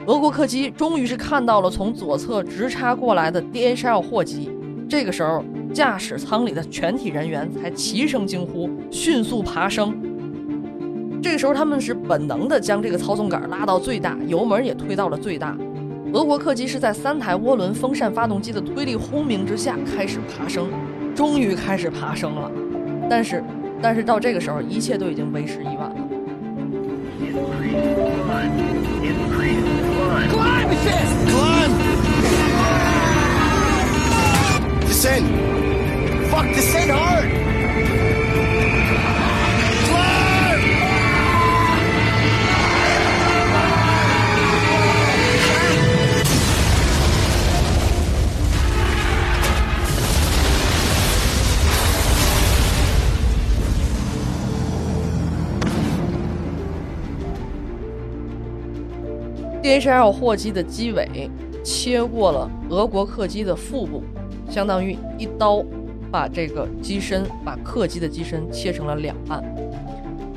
[0.06, 4.50] 俄国客机终于是看到了从左侧直插过来的 DHL 货机。
[4.88, 5.42] 这个时候，
[5.72, 10.09] 驾驶舱里的全体人员才齐声惊呼，迅速爬升。
[11.22, 15.56] 这个时候，他们是本能的将这个操纵杆拉到最大，油门也推到了最大。
[16.12, 20.68] 俄国客机是在三台涡轮风扇发动机的推力轰鸣之下开始爬升，
[21.14, 22.50] 终于开始爬升了。
[23.08, 23.44] 但是，
[23.80, 25.96] 但是到这个时候，一切都已经为时已晚了。
[30.30, 30.70] Climb!
[31.28, 31.72] Climb!
[34.88, 35.24] Descend!
[36.30, 37.49] Fuck, descend hard!
[59.78, 61.30] hl 货机的机尾
[61.62, 64.02] 切过了俄国客机的腹部
[64.48, 65.64] 相当于一刀
[66.10, 69.44] 把这个机身把客机的机身切成了两半。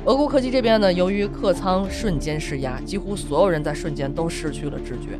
[0.04, 5.18] 俄国客机这边呢由于客舱瞬间失压几乎所有人在瞬间都失去了知觉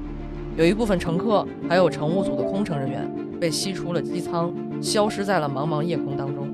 [0.56, 6.48] 有一部分乘客还有乘务组的空乘人员被吸出了机舱消失在了茫茫夜空当中。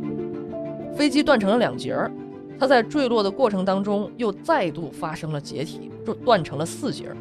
[0.97, 2.11] 飞机断成了两截儿
[2.59, 7.17] 它在坠落的过程当中又再度发生了解体就断成了四截儿。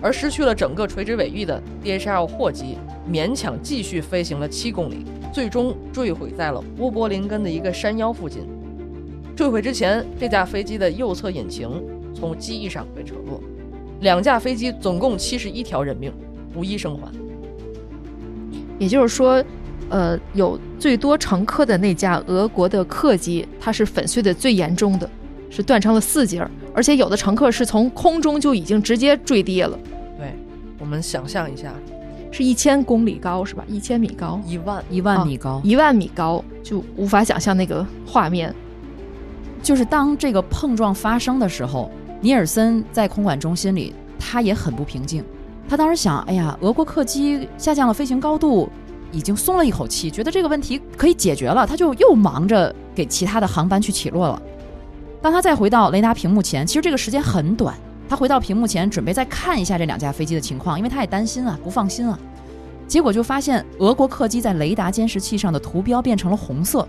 [0.00, 2.78] 而失去了整个垂直尾翼的 DHL 货机
[3.10, 8.42] 勉强继续飞行了七公里，最终坠毁在了波波林根的一个山腰附近。
[9.36, 11.70] 坠毁之前，这架飞机的右侧引擎
[12.14, 13.40] 从机翼上被扯落，
[14.00, 16.12] 两架飞机总共七十一条人命，
[16.54, 17.10] 无一生还。
[18.78, 19.42] 也就是说，
[19.88, 25.08] 呃，有最多乘客的那架俄国的客机，它是粉碎的最严重的，
[25.50, 29.78] 是断成了四节儿，而且有的乘客是从空中就已经直接坠地了，
[30.16, 30.34] 对，
[30.78, 31.72] 我们想象一下，
[32.30, 33.64] 是一千公里高是吧？
[33.66, 35.60] 一千米高，一万一万米高。
[35.64, 38.54] 一万米高，就无法想象那个画面。
[39.62, 45.24] 就是当这个碰撞发生的时候，尼尔森在空管中心里，他也很不平静。
[45.68, 48.70] 他当时想，哎呀，俄国客机下降了飞行高度，
[49.12, 54.42] 已经松了一口气，觉得这个问题可以解决了，他就又忙着给其他的航班去起落了。
[55.22, 57.74] 当他再回到雷达屏幕前，其实这个时间很短。
[58.08, 62.18] 他回到屏幕前，准备再看一下这两架飞机的情况，因为他也担心啊，不放心啊。
[62.88, 66.88] 结果就发现俄国客机在雷达监视器上的图标变成了红色，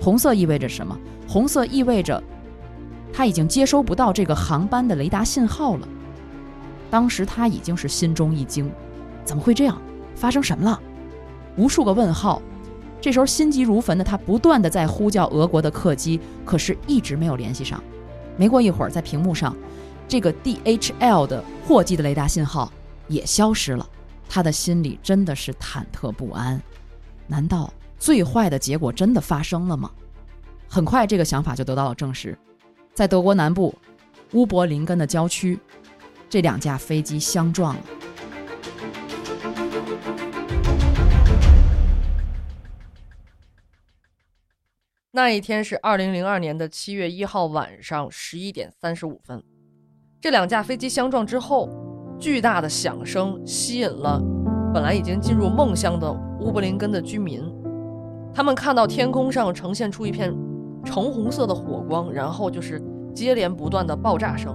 [0.00, 0.96] 红色意味着什么？
[1.28, 2.22] 红色意味着
[3.12, 5.88] 他已经接收不到这个航班的雷达信号了。
[6.90, 8.70] 当时他已经是心中一惊，
[9.24, 9.76] 怎么会这样？
[10.14, 10.80] 发生什么了？
[11.56, 12.40] 无数个问号。
[13.04, 17.78] 这时候心急如焚的他不断的在呼叫俄国的客机，可是一直没有联系上。
[18.38, 19.54] 没过一会儿，在屏幕上，
[20.08, 22.72] 这个 DHL 的货机的雷达信号
[23.06, 23.86] 也消失了。
[24.26, 26.58] 他的心里真的是忐忑不安。
[27.26, 29.90] 难道最坏的结果真的发生了吗？
[30.66, 32.34] 很快，这个想法就得到了证实。
[32.94, 33.74] 在德国南部
[34.32, 35.60] 乌柏林根的郊区，
[36.30, 37.82] 这两架飞机相撞了。
[45.16, 49.40] 那一天是二零零二年的七月一号晚上十一点三十五分，
[50.20, 51.70] 这两架飞机相撞之后，
[52.18, 54.20] 巨大的响声吸引了
[54.74, 57.40] 本来已经进入梦乡的乌柏林根的居民，
[58.34, 60.34] 他们看到天空上呈现出一片
[60.84, 62.82] 橙红色的火光，然后就是
[63.14, 64.52] 接连不断的爆炸声，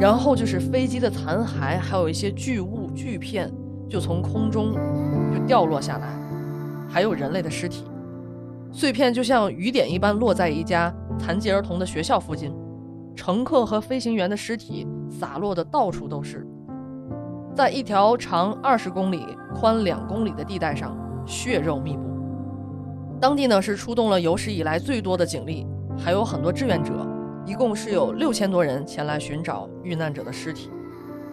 [0.00, 3.52] 然后就是飞机的残骸，还有一些巨物巨片
[3.90, 4.72] 就从空中
[5.34, 6.08] 就掉落下来，
[6.88, 7.84] 还有人类的尸体。
[8.76, 12.52] 碎片就像雨点一般落在一家残疾儿童的学校附近，
[13.14, 16.44] 乘客和飞行员的尸体洒落的到处都是。
[17.54, 22.02] 在一条长二十公里、宽两公里的地带上，血肉密布。
[23.20, 25.64] 当地呢是出动了有史以来最多的警力，
[25.96, 27.06] 还有很多志愿者，
[27.46, 30.68] 一共是有六千多人前来寻找遇难者的尸体。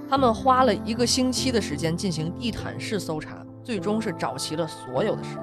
[0.08, 5.42] 他们花了一个星期的时间进行地毯式搜查，最终是找齐了所有的尸体。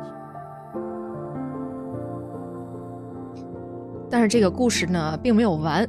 [4.10, 5.86] 但是这个故事呢，并没有完。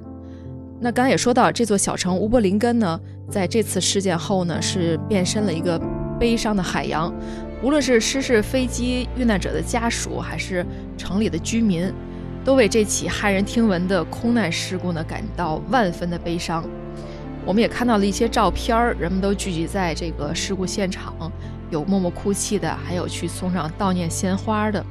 [0.80, 3.00] 那刚才也说到，这座小城乌柏林根呢，
[3.30, 5.80] 在这次事件后呢，是变身了一个
[6.20, 7.14] 悲伤的海洋。
[7.62, 10.66] 无论是失事飞机遇难者的家属，还是
[10.98, 11.92] 城里的居民，
[12.46, 16.64] 都为这起骇人听闻的空难事故呢，感到万分的悲伤。
[17.46, 21.30] 我们也看到了一些照片儿，人们都聚集在这个事故现场，
[21.70, 24.86] 有默默哭泣的，还有去送上悼念鲜花的。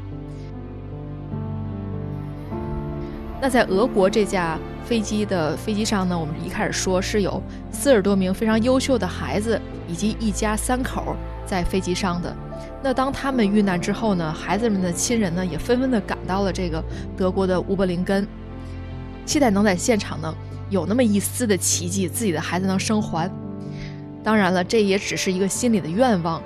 [3.41, 11.15] 那在俄国这架飞机的飞机上呢，我们一开始说是有四十多名非常优秀的孩子以及一家三口
[11.47, 12.35] 在飞机上的。
[12.83, 16.83] 那当他们遇难之后呢，孩子们的亲人呢也纷纷的赶到了这个
[17.17, 18.27] 德国的乌柏林根，
[19.25, 20.35] 期待能在现场呢
[20.69, 23.31] 有那么一丝的奇迹，自己的孩子能生还。
[24.25, 26.43] 当然了，这也只是一个心里的愿望。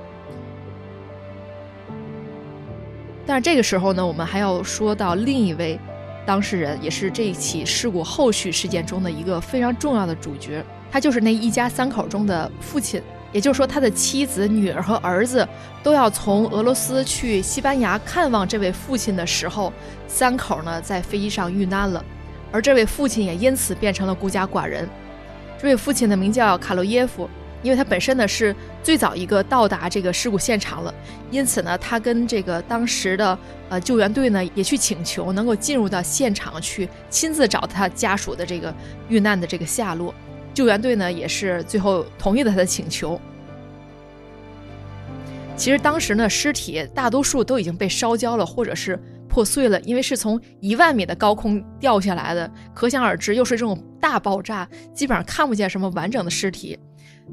[3.25, 5.81] 但是这个时候呢，我们还要说到另一位。
[6.25, 13.03] 当事人也是这一起事故后续事件中的一个非常重要的主角，他就是那一家三口中的父亲，
[13.33, 15.47] 也就是说他的妻子、女儿和儿子
[15.83, 19.73] 都要从俄罗斯去西班牙看望这位父亲的时候，
[20.07, 22.05] 三口呢在飞机上遇难了，
[22.53, 24.89] 而这位父亲也因此变成了孤家寡人。
[25.59, 27.29] 这位父亲的名叫卡洛耶夫。
[27.63, 30.93] 因为他本身呢是最早一个到达这个事故现场了，
[31.31, 33.39] 因此呢，他跟这个当时的
[33.69, 38.75] 呃救援队呢也去请求能够进入到现场去亲自找他家属的这个
[39.09, 40.15] 遇难的这个下落。
[40.53, 43.21] 救援队呢也是最后同意了他的请求。
[45.57, 48.99] 其实当时呢，尸体大多数都已经被烧焦了，或者是
[49.29, 56.77] 破碎了，因为是从一万米的高空掉下来的，可想而知，又是这种大爆炸，基本上看不见什么完整的尸体。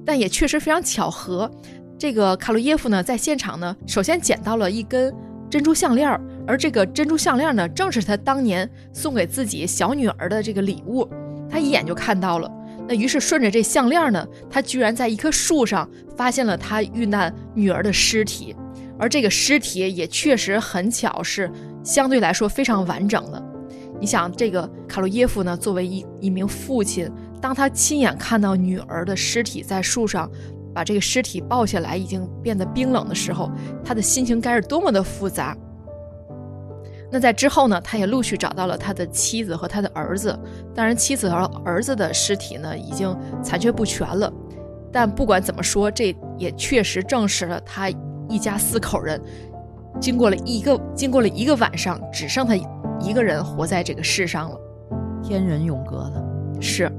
[0.05, 1.49] 但也确实非常巧合，
[1.97, 5.13] 这个卡洛耶夫呢，在现场呢，首先捡到了一根
[5.49, 6.09] 珍珠项链
[6.47, 11.07] 而这个珍珠项链呢，正是他当年送给自己小女儿的这个礼物，
[11.49, 12.49] 他一眼就看到了。
[12.87, 15.87] 那于是顺着这项链呢，他居然在一棵树上
[16.17, 18.55] 发现了他遇难女儿的尸体，
[18.97, 21.51] 而这个尸体也确实很巧是
[21.83, 23.43] 相对来说非常完整的。
[23.99, 27.11] 你想，这个卡洛耶夫呢，作为一一名父亲。
[27.41, 30.29] 当他亲眼看到女儿的尸体在树上，
[30.73, 33.49] 把这个尸体抱下来，已经变得冰冷的时候，
[33.83, 35.55] 他的心情该是多么的复杂。
[37.11, 40.37] 那在之后呢，他也陆续找到了他的妻子和他的儿子。
[40.75, 44.31] 当然，妻子和儿子的尸体呢，已经残缺不全了。
[44.91, 47.89] 但不管怎么说，这也确实证实了他
[48.27, 49.19] 一家四口人，
[49.99, 52.55] 经过了一个经过了一个晚上，只剩他
[52.99, 54.57] 一个人活在这个世上了。
[55.23, 56.23] 天人永隔了，
[56.61, 56.91] 是。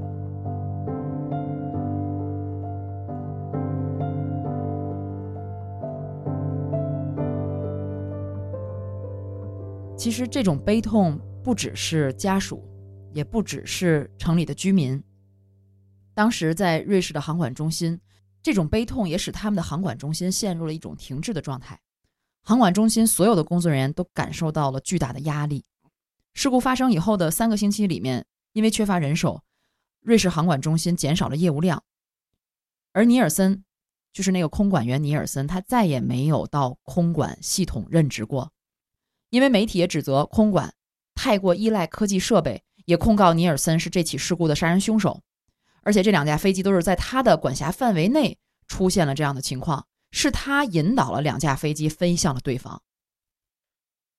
[10.01, 12.67] 其实这种悲痛不只是家属，
[13.13, 14.99] 也不只是城里的居民。
[16.15, 18.01] 当时在瑞士的航管中心，
[18.41, 21.79] 这种悲痛也使他们的航管中心陷入了一种停滞的状态。
[22.41, 25.63] 航管中心所有的工作人员都感受到了巨大的压力。
[26.33, 29.43] 事故发生以后的三个星期里面，因为缺乏人手，
[29.99, 31.83] 瑞士航管中心减少了业务量。
[32.91, 33.63] 而尼尔森，
[34.11, 38.51] 就是那个空管员尼尔森，他再也没有到空管系统任职过。
[39.31, 40.71] 因为媒体也指责空管
[41.15, 45.21] 太过依赖科技设备，也控告尼尔森是这起事故的杀人凶手。
[45.81, 52.83] 而且这两架飞机都是在他的管辖范围内出现了这样的情况，是他引导了两架飞机飞向了对方。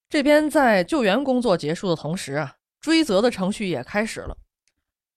[0.09, 4.37] 这边在救援工作结束的同时啊，追责的程序也开始了。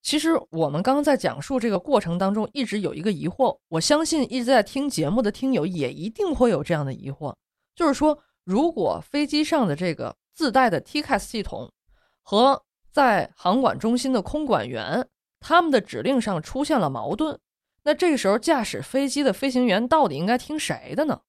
[0.04, 7.36] 其实我们刚刚在讲述这个过程当中，一直有一个疑惑，我相信一直在听节目的听友也一定会有这样的疑惑，
[7.76, 11.74] 就是说，如果飞机上的这个自带的 TCAS 系统
[12.22, 17.40] 和在航管中心的空管员他们的指令上出现了矛盾，
[17.84, 21.22] 那这个时候驾驶飞机的飞行员到底应该听谁的呢？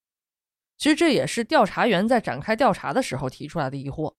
[0.76, 4.14] 其实这也是调查员在展开调查的时候提出来的疑惑。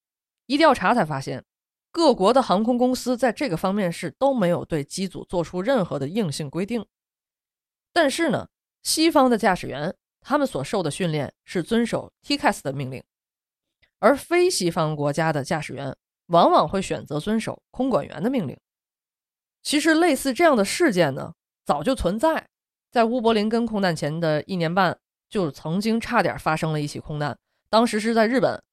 [0.48, 1.46] 一调查才发现，
[1.92, 6.84] 各国的航空公司在这个方面是都没有对机组做出任何的硬性规定。
[7.94, 8.48] 但是呢，
[8.82, 9.96] 西方的驾驶员
[10.28, 13.02] 他们所受的训练是遵守 TCAS 的命令，
[14.00, 18.60] 而非西方国家的驾驶员往往会选择遵守空管员的命令。
[19.64, 21.34] 其实类似这样的事件呢，
[21.66, 22.46] 早就存在，
[22.92, 25.00] 在乌柏林根空难前的一年半。
[25.30, 27.38] 就曾经差点发生了一起空难，
[27.70, 28.64] 当时是在日本，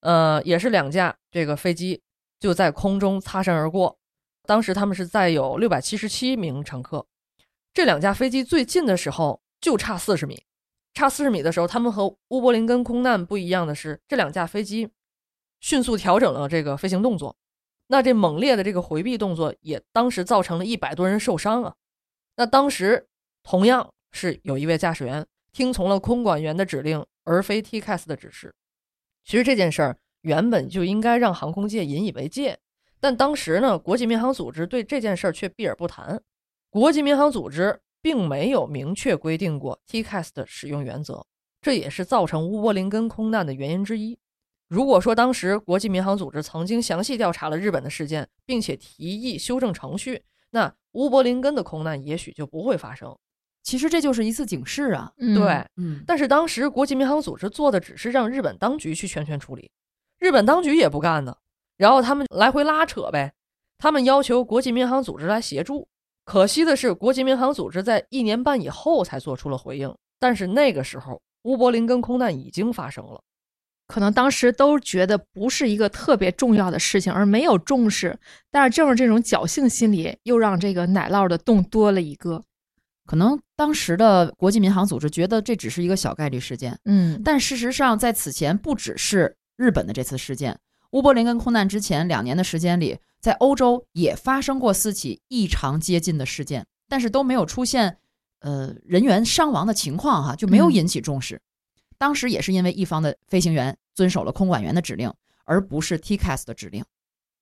[0.00, 2.02] 呃，也是两架这个飞机
[2.38, 3.98] 就在空中擦身而过。
[4.42, 7.06] 当时他们是载有六百七十七名乘客，
[7.72, 10.44] 这两架飞机最近的时候就差四十米，
[10.96, 14.88] 差四十米的时候，他们和乌柏林根空难不一样的是，这两架飞机
[15.60, 17.36] 迅速调整了这个飞行动作，
[17.88, 21.74] 那这猛烈的这个回避动作也当时造成了一百多人受伤啊。
[22.36, 23.06] 那当时
[23.42, 25.26] 同样是有一位驾驶员。
[25.52, 28.54] 听从了空管员的指令，而非 TCAS 的指示。
[29.24, 32.58] 其实这件事儿原本就应该让航空界引以为戒，
[33.00, 36.22] 但当时呢，国际民航组织对这件事儿却避而不谈。
[36.68, 41.26] 国际民航组织并没有明确规定过 TCAS 的使用原则，
[41.60, 44.16] 这也是造成乌柏林根空难的原因之一。
[44.68, 53.12] 如果说当时国际民航组织曾经详细调查了日本的事件，并且提议修正程序，那乌柏林根的空难也许就不会发生。
[53.64, 59.68] 其实这就是一次警示啊，对，嗯，但是当时国际民航组织做的只是让日本当局去全权处理，
[60.20, 61.36] 日本当局也不干呢，
[61.76, 63.32] 然后他们来回拉扯呗，
[63.78, 65.88] 他们要求国际民航组织来协助。
[66.26, 73.22] 可惜的是，国际民航组织在一年半以后才做出了回应，但是那个时候乌柏林根空难已经发生了，
[73.86, 78.18] 可能当时都觉得不是一个特别重要的事情，而没有重视。
[78.50, 82.42] 但是正是这种侥幸心理，又让这个奶酪的洞多了一个。
[83.06, 90.58] 可能当时的国际民航组织觉得这只是一个小概率事件，嗯，但事实上在此前不只是日本的这次事件，
[90.90, 97.98] 乌柏林根空难之前两年的时间里，在欧洲也发生过四起异常接近的事件，但是都没有出现
[98.40, 101.40] 呃人员伤亡的情况，哈，就没有引起重视。
[101.98, 105.12] 当时也是因为一方的飞行员遵守了空管员的指令，
[105.44, 106.84] 而不是 TCAS 的指令，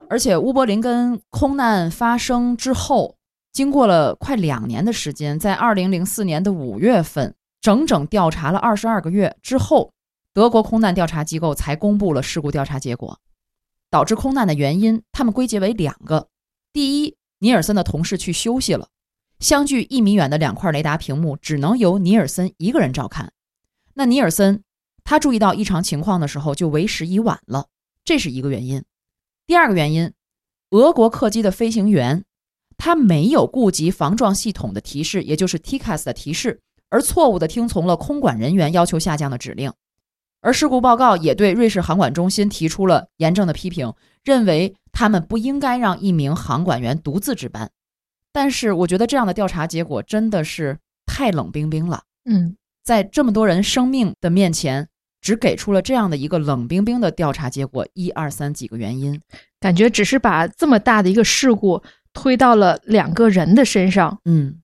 [0.08, 3.16] 而且乌柏林跟空难发生之后。
[3.52, 9.92] 经过了快两年的时间，在二零零四年的五月份，整整调查了二十二个月之后，
[10.32, 13.16] 德国空难调查机构才公布了事故调查结果。
[13.94, 16.26] 导致空难的原因，他们归结为两个：
[16.72, 18.88] 第一，尼尔森的同事去休息了，
[19.38, 23.32] 相距一米远的两块雷达屏幕只能由尼尔森一个人照看。
[23.92, 24.64] 那尼尔森
[25.04, 27.68] 他注意到异常情况的时候就为时已晚了，
[28.04, 28.82] 这是一个原因。
[29.46, 30.12] 第二个原因，
[30.70, 32.24] 俄国客机的飞行员。
[32.76, 39.72] 他没有顾及防撞系统的提示，也就是 TCAS 的提示，而错误地听从了空管人员要求下降的指令。
[40.44, 47.70] 而事故报告也对瑞士航管中心提出了严正的批评，认为他们不应该让一名航管员独自值班。
[48.30, 50.76] 但是，我觉得这样的调查结果真的是
[51.06, 52.02] 太冷冰冰了。
[52.26, 54.86] 嗯，在这么多人生命的面前，
[55.22, 59.18] 只给出了这样的一个冷冰冰的调查结果，一二三几个原因，
[59.58, 61.82] 感觉只是把这么大的一个事故。
[62.12, 64.60] 推到了两个人的身上，嗯，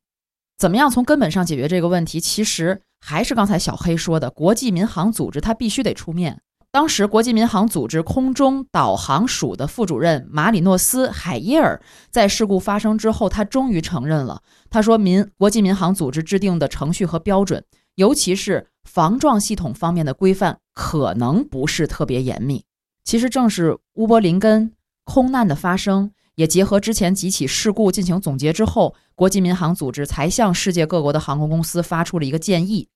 [0.57, 2.21] 怎么样从根本上解决这个问题？
[2.21, 6.41] 其实还是刚才小黑说的，国际民航组织它必须得出面。
[6.73, 11.83] 当时国际民航组织空中导航署的副主任马里诺斯·海耶尔
[12.13, 14.41] 在事故发生之后，他终于承认了。
[14.71, 17.65] 他说：“民国际民航组织制定的程序和标准，
[17.97, 22.65] 尤其是防撞系统方面的规范，可能不是特别严密。”
[23.03, 24.73] 其实正是乌柏林根
[25.03, 26.13] 空难的发生。
[26.37, 32.89] 也结合之前几起事故进行总结之后，国际民航组织才向世界各国的航空公司发出了一个建议。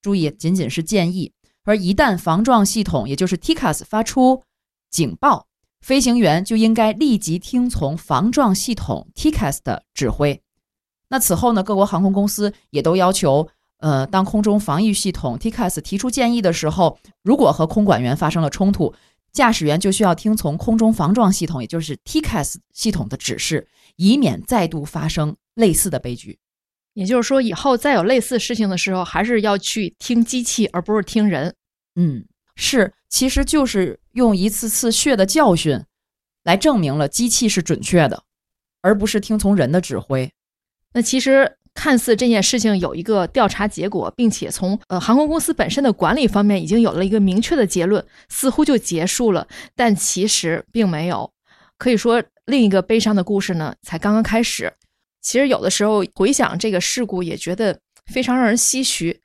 [0.00, 1.34] 注意，仅仅是建议。
[1.64, 4.42] 而一旦防撞系统，也就是 TCAS 发出
[4.90, 5.48] 警报，
[5.82, 10.40] 飞行员就应该立即听从防撞系统 TCAS 的指挥。
[11.10, 13.46] 那此后呢，各国航空公司也都要求，
[13.80, 18.94] 呃，当空中防御系统 TCAS 提出建议的时候，如果和空管员发生了冲突。
[19.30, 26.38] 驾驶员就需要听从空中防撞系统，也就是 TCAS 系统的指示，以免再度发生类似的悲剧。
[26.94, 31.54] 也就是说，以后再有类似事情的时候，还是要去听机器，而不是听人。
[31.96, 35.78] 嗯，是，其实就是用一次次血的教训，
[36.44, 38.22] 来证明了机器是准确的，
[38.80, 40.32] 而不是听从人的指挥。
[40.94, 51.30] 那其实看似这件事情有一个调查结果，并且从呃航空公司本身的管理方面已经有了一个明确的结论，似乎就结束了，但其实并没有。
[51.76, 54.72] 可以说，另一个悲伤的故事呢，才刚刚开始。
[55.26, 57.76] 其实有的时候回想这个事故，也觉得
[58.12, 59.20] 非常让人唏嘘。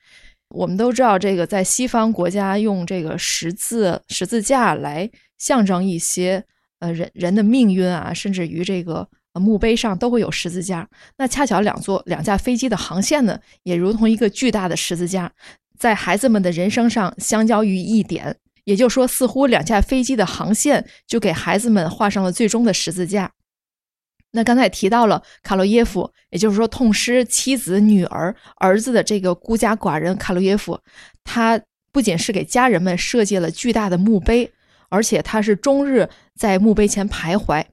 [0.49, 6.43] 我们都知道，这个在西方国家用这个十字十字架来象征一些
[6.79, 10.89] 呃人人的命运啊，甚至于这个墓碑上都会有十字架。
[11.19, 15.31] 那恰巧两座两架飞机的航线呢，也如同一个巨大的十字架，
[15.77, 18.35] 在孩子们的人生上相交于一点。
[18.63, 23.31] 也就是说，似乎两架飞机的航线就给孩子们画上了最终的十字架。
[24.31, 30.79] 那刚才也提到了卡洛耶夫，也就是说痛失妻子、女儿、儿子的这个孤家寡人卡洛耶夫，
[31.23, 31.59] 他
[31.91, 34.49] 不仅是给家人们设计了巨大的墓碑，
[34.87, 37.65] 而且他是终日在墓碑前徘徊。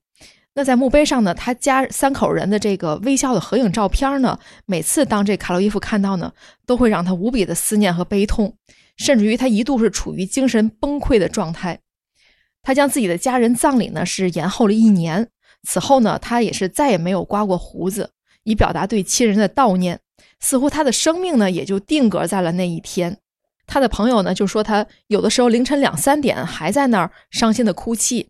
[0.55, 4.37] 那在墓碑上呢，他家三口人的这个微笑的合影照片呢，
[4.67, 6.33] 每次当这卡洛耶夫看到呢，
[6.67, 8.57] 都会让他无比的思念和悲痛，
[8.97, 11.79] 甚至于他一度是处于精神崩溃的状态。
[12.65, 15.29] 他将自己的家人葬礼呢是延后了一年。
[15.63, 18.11] 此后呢，他也是再也没有刮过胡子，
[18.45, 20.01] 以表达对亲人的悼念。
[20.41, 23.19] 似乎他的生命呢，也就定格在了那一天。
[23.67, 28.29] 他的朋友呢，就说他有的时候凌晨两三点还在那儿伤心的哭泣。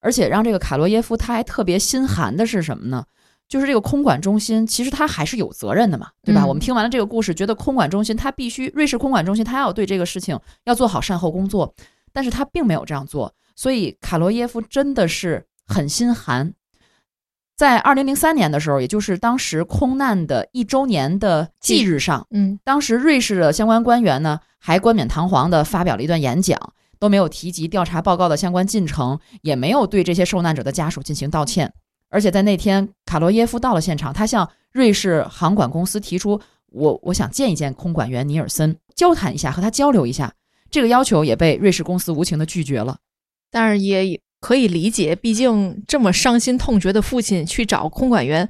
[0.00, 3.04] 而且让这个卡罗耶夫他还特别心寒的是什么呢？
[3.48, 6.42] 就是这个空管中心，其实他还是有责任的嘛，对吧？
[6.42, 11.74] 嗯我们听完了这个故事，觉得空管中心他必须瑞士空管中心他要对这个事情要做好善后工作，
[12.12, 16.54] 但是他并没有这样做，所以卡罗耶夫真的是很心寒。
[17.56, 26.58] 在二零零三年的时候，也就是当时空难的一周年的忌日上，嗯当时瑞士的相关官员呢，还冠冕堂皇地发表了一段演讲，
[26.98, 31.72] 都没有提及调查报告的相关进程，也没有对这些受难者的家属进行道歉。
[32.10, 40.30] 而且在那天，卡罗耶夫到了现场，他向瑞士航管公司提出，我我想见一见空管员尼尔森，交谈一下，和他交流一下。
[40.70, 42.98] 这个要求也被瑞士公司无情地拒绝了。
[43.50, 48.48] 但是也可以理解，毕竟这么伤心痛绝的父亲去找空管员，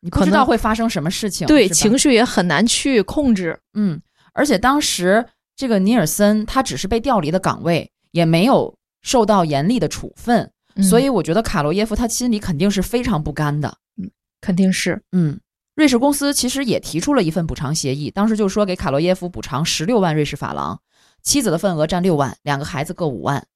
[0.00, 3.58] 你不知道会发生什么事情，对情绪也很难去控制。
[3.74, 4.00] 嗯，
[4.32, 5.24] 而且当时
[5.54, 13.76] 这个尼尔森他只是被调离的岗位，也没有受到严厉的处分，嗯所以我觉得卡罗耶夫他心里肯定是非常不甘的。
[14.00, 14.10] 嗯
[14.40, 15.38] 肯定是，嗯，
[15.74, 20.80] 瑞士公司其实也提出了一份补偿协议，当时就说给卡罗耶夫补偿十六万瑞士法郎，
[21.22, 23.46] 妻子的份额占六万，两个孩子各五万。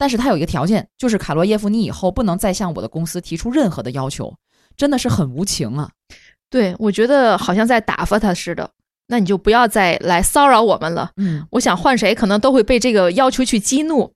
[0.00, 4.34] 但是他有一个条件，就是卡罗耶夫，你以后不能再向我的公司提出任何的要求，
[4.74, 5.90] 真的是很无情啊。
[6.48, 8.70] 对我觉得好像在打发他似的。
[9.08, 11.10] 那你就不要再来骚扰我们了。
[11.18, 14.10] 嗯，我想换谁，可能都会被这个要求去激怒。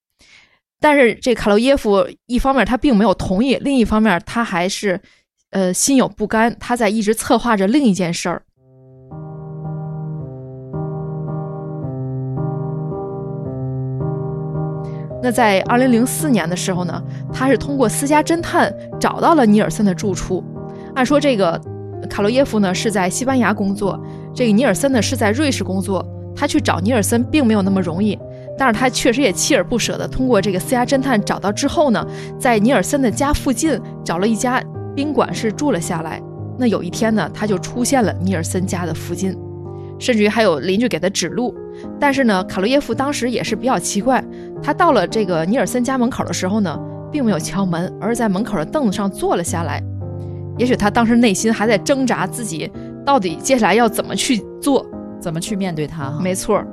[0.80, 4.98] 但是这卡罗耶夫一方面他并没有同意，另一方面他还是
[5.50, 8.42] 呃心有不甘，他在一直策划着另一件事儿。
[15.24, 17.02] 那在二零零四年的时候呢，
[17.32, 18.70] 他是通过私家侦探
[19.00, 20.44] 找到了尼尔森的住处。
[20.94, 21.58] 按说这个
[22.10, 23.98] 卡罗耶夫呢是在西班牙工作，
[24.34, 26.06] 这个尼尔森呢是在瑞士工作。
[26.36, 28.18] 他去找尼尔森并没有那么容易，
[28.58, 32.06] 但是他确实也锲而不舍的通过这个私家侦探找到之后呢，
[32.38, 34.62] 在尼尔森的家附近找了一家
[34.94, 36.20] 宾馆是住了下来。
[36.58, 39.34] 那有一天呢，他就出现了尼尔森家的附近，
[39.98, 41.54] 甚至于还有邻居给他指路。
[42.00, 44.22] 但是呢，卡罗耶夫当时也是比较奇怪，
[44.62, 46.78] 他到了这个尼尔森家门口的时候呢，
[47.10, 49.82] 并没有敲门，而是在门口的凳子上坐了下来。
[50.58, 52.70] 也许他当时内心还在挣扎，自己
[53.04, 54.86] 到底接下来要怎么去做。
[55.20, 56.10] 怎么去面对他？
[56.20, 56.66] 没错儿，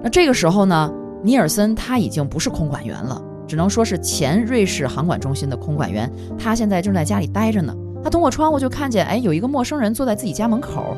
[0.00, 0.92] 那这个时候呢，
[1.24, 6.08] 尼尔森他已经不是空管员了，只能说是前瑞士航管中心的空管员。
[6.38, 7.74] 他现在正在家里待着呢。
[8.02, 10.96] 他通过窗户就看见，哎，有一个陌生人坐在自己家门口，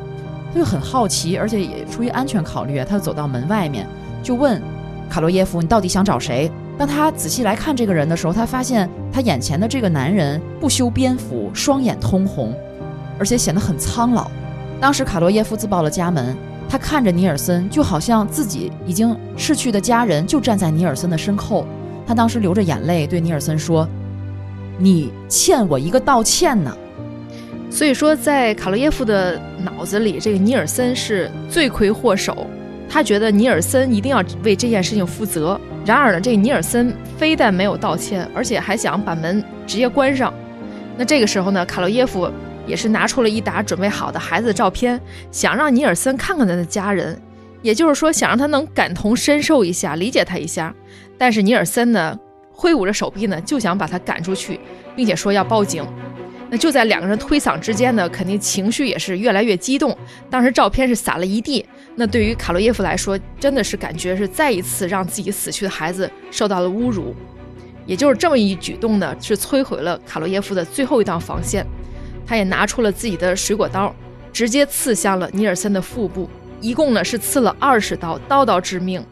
[0.53, 3.87] 他就很好奇，而且也出于安全考虑，他就走到门外面，
[4.21, 4.61] 就问
[5.09, 12.53] 卡洛耶夫：“你到底想找谁？”当他仔细来看这个人的时候，他发现他眼前的这个男人不修边幅，双眼通红，
[13.19, 14.29] 而且显得很苍老。
[14.79, 16.35] 当时卡洛耶夫自报了家门，
[16.67, 21.65] 他看着尼尔森，就好像自己已经逝去的家人就站在尼尔森的身后。
[22.05, 23.87] 他当时流着眼泪对尼尔森说
[24.77, 26.75] ：“你欠我一个道歉呢。
[27.73, 32.45] 所以说，在卡洛耶夫的脑子里，这个尼尔森是罪魁祸首。
[32.87, 35.59] 他觉得尼尔森一定要为这件事情负责。
[35.83, 40.31] 然而呢，这尼尔森非但没有道歉，而且还想把门直接关上。
[40.95, 42.29] 那这个时候呢，卡洛耶夫
[42.67, 45.01] 也是拿出了一沓准备好的孩子的照片，
[45.31, 47.19] 想让尼尔森看看他的家人，
[47.63, 50.71] 也就是说想让他能感同身受一下，理解他一下。
[51.17, 52.15] 但是尼尔森呢，
[52.51, 54.59] 挥舞着手臂呢，就想把他赶出去，
[54.95, 55.83] 并且说要报警。
[56.53, 59.97] 那就在两个人推搡之间呢，肯定情绪也是越来越激动。
[60.29, 61.65] 当时照片是撒了一地。
[61.95, 67.15] 那对于卡洛耶夫来说，真的是感觉是再一次让自己死去的孩子受到了侮辱。
[67.87, 71.65] 也就是这么一举动呢，是摧毁了卡洛耶夫的最后一道防线。
[72.23, 73.91] 他也拿出了自己的水果刀，
[74.31, 76.29] 直接刺向了尼尔森的腹部，
[76.61, 79.03] 一共呢是刺了二十刀，刀刀致命。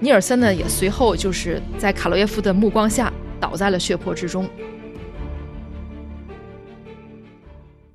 [0.00, 4.50] 尼尔森呢也随后就是在卡洛耶夫的目光下倒在了血泊之中。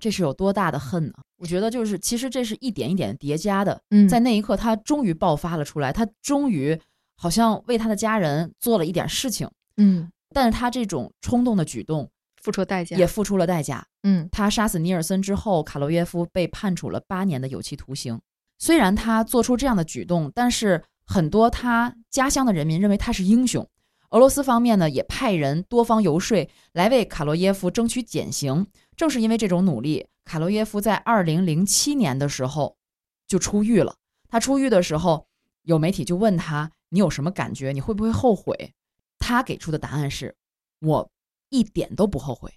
[0.02, 1.14] 这是有多大的恨呢？
[1.38, 3.80] 我觉得就是，其实这是一点一点叠加的。
[3.92, 6.78] 嗯在那一刻，他终于爆发了出来，他终于
[7.16, 9.48] 好像为他的家人做了一点事情，
[9.78, 12.10] 嗯，但是他这种冲动的举动
[12.42, 13.86] 付出代价也付出了代价。
[14.04, 18.20] 嗯他杀死尼尔森之后，卡罗耶夫被判处了八年的有期徒刑。
[18.58, 23.68] 虽然他做出这样的举动，但是很多他家乡的人民认为他是英雄。
[24.12, 28.68] 俄罗斯方面呢，也派人多方游说，来为卡罗耶夫争取减刑。
[28.96, 32.78] 正是因为这种努力，卡罗耶夫在二零零七年的时候
[33.28, 33.96] 就出狱了。
[34.28, 35.28] 他出狱的时候，
[35.64, 37.72] 有媒体就问他：“你有什么感觉？
[37.72, 38.74] 你会不会后悔？”
[39.20, 40.36] 他给出的答案是
[40.82, 41.12] ：“我
[41.50, 42.52] 一点都不后悔。”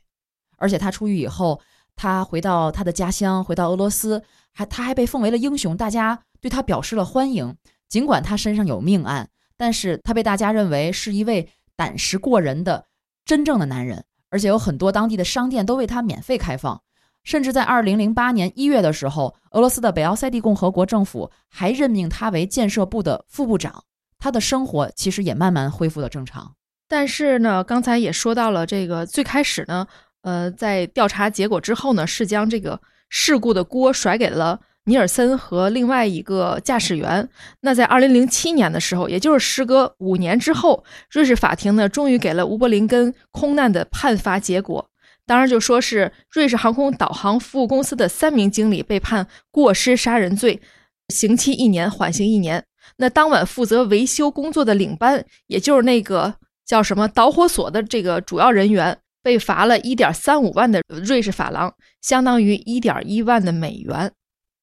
[0.56, 1.60] 而且他出狱以后，
[1.96, 4.22] 他回到他的家乡，回到俄罗斯，
[4.52, 7.56] 还他还被奉为了英雄，大家对他表示了欢迎。
[7.88, 12.86] 尽管他身上有命案，但是他被大家认为是一位胆识过人的
[13.24, 14.04] 真正的男人，
[14.34, 16.82] 而且有很多当地的商店都为他免费开放。
[17.22, 23.84] 甚至在二零零八年一月的时候，俄罗斯的北奥塞蒂共和国政府还任命他为建设部的副部长。
[24.18, 26.52] 他的生活其实也慢慢恢复了正常。
[26.88, 29.86] 但是呢，刚才也说到了这个最开始呢，
[30.22, 32.78] 呃，在调查结果之后呢，是将这个
[33.08, 37.28] 事故的锅甩给了尼尔森和另外一个驾驶员。
[37.60, 44.90] 那在二零零七年的时候，也就是时隔五年之后，瑞士法庭呢，终于给了吴柏林根空难的判罚结果。
[45.26, 50.60] 当然，就说是瑞士航空导航服务公司的三名经理被判过失杀人罪，
[51.08, 52.62] 刑期一年，缓刑一年。
[52.98, 56.34] 那当晚负责维修工作的领班，也就是那个
[56.66, 64.12] 叫什么导火索的这个主要人员，被罚了一点三五万的瑞士法郎，相当于一点一万的美元。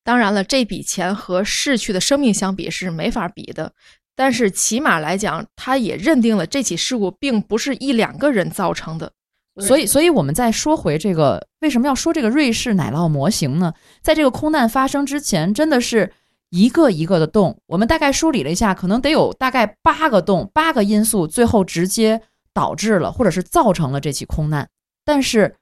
[0.03, 3.73] 当然了，这笔钱和逝去的生命相比是没法比的，
[4.15, 9.11] 但是起码来讲，他也认定了这起事故并不是一两个人造成的。
[9.59, 13.73] 所以，所以我们再说回这个，为什么要说这个瑞士奶酪模型呢？
[14.01, 16.13] 在这个空难发生之前，真的是
[16.49, 17.59] 一个一个的洞。
[17.67, 22.21] 我们大概梳理了一下，可能得有大概八个洞，八个因素，最后直接
[22.53, 24.69] 导致了或者是造成了这起空难。
[25.03, 25.57] 但是，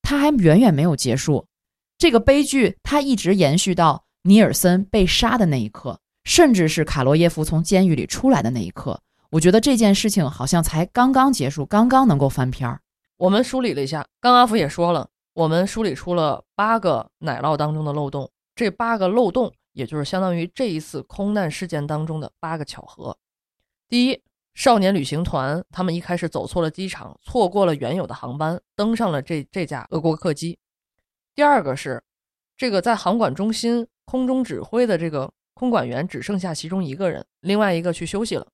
[0.00, 1.46] 它还远远没有结束。
[1.98, 9.00] 这个悲剧它一直延续到尼尔森被杀的那一刻，甚至是卡罗耶夫从监狱里出来的那一刻。
[9.30, 12.80] 我觉得这件事情好像才刚刚结束，刚刚能够翻篇儿。
[13.16, 23.16] 我们梳理了一下，刚阿福也说了，我们梳理出了八个奶酪当中的漏洞，这八个漏洞也就是相当于这一次空难事件当中的八个巧合。
[23.88, 24.20] 第一，
[24.54, 30.58] 少年旅行团他们一开始走错了机场，错过了原有的航班，登上了这这架俄国客机。
[31.36, 32.02] 第二个是，
[32.56, 38.48] 这个在航管中心空中指挥的这个空管员只剩下其中一个人，另外一个去休息了。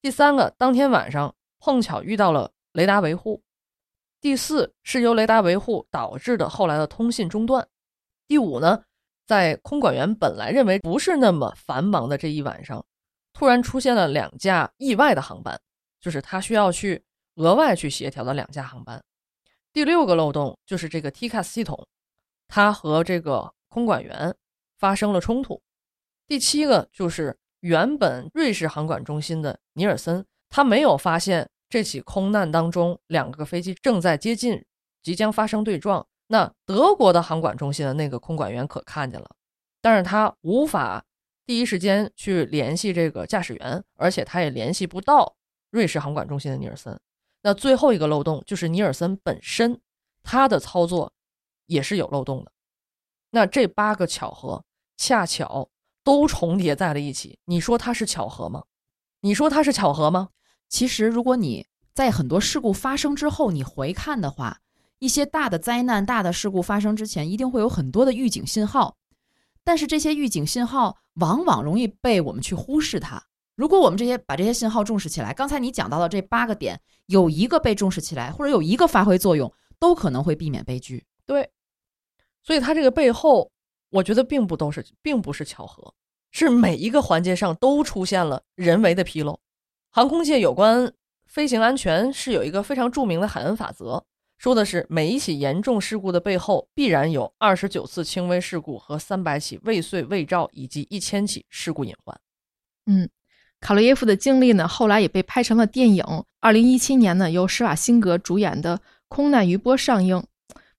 [0.00, 3.42] 第三个，当天晚上碰巧遇到了雷达维护。
[4.18, 7.68] 第四是由雷达维护导致的后来的通信中断。
[8.26, 8.84] 第五呢，
[9.26, 12.82] 在空管员本来认为不是那么繁忙的这一晚上，
[13.34, 15.60] 突然出现了两架意外的航班，
[16.00, 17.04] 就是他需要去
[17.34, 19.04] 额外去协调的两架航班。
[19.70, 21.86] 第六个漏洞就是这个 TCAS 系统，
[22.48, 24.34] 他和这个空管员
[24.78, 25.62] 发生了冲突。
[26.26, 31.48] 第七个就是原本瑞士航管中心的尼尔森，他没有发现。
[31.68, 34.64] 这起空难当中，两个飞机正在接近，
[35.02, 36.06] 即将发生对撞。
[36.28, 39.28] 那德国的航管中心的那个空管员可看见了，
[39.82, 41.04] 但是他无法
[41.44, 45.34] 第一时间去联系这个驾驶员，而且他也联系不到
[45.70, 46.96] 瑞士航管中心的尼尔森。
[47.42, 49.80] 那最后一个漏洞就是尼尔森本身，
[50.22, 51.12] 他的操作
[51.66, 52.52] 也是有漏洞的。
[53.30, 54.64] 那这八个巧合
[54.96, 55.68] 恰巧
[56.02, 58.64] 都重叠在了一起，你说它是巧合吗？
[59.20, 60.30] 你说它是巧合吗？
[60.68, 64.60] 其实，如果你在很多事故发生之后，你回看的话，
[64.98, 68.96] 一些大的灾难、大的事故发生之前，一定会有很多的预警信号。
[69.64, 73.22] 但是这些预警信号往往容易被我们去忽视它。
[73.56, 81.04] 如果我们这些把这些信号重视起来，刚才你讲到的这八个点，有一个被重视起来，或者有一个发挥作用，都可能会避免悲剧。
[81.24, 81.50] 对，
[82.46, 83.50] 所以它这个背后，
[83.90, 85.92] 我觉得并不都是，并不是巧合，
[86.30, 89.40] 是每一个环节上都出现了人为的纰漏。
[89.90, 90.92] 航空界有关
[91.26, 94.04] 飞行安全是有一个非常著名的海恩法则，
[94.38, 102.16] 说的是每一起严重事故的背后必然有二十九次轻微事故和三百起未遂未兆以及一千起事故隐患。
[102.86, 103.08] 嗯，
[103.58, 106.04] 卡洛耶夫的经历呢，后来也被拍成了电影。
[106.38, 108.78] 二零一七年呢，由施瓦辛格主演的
[109.08, 110.22] 《空难余波》上映。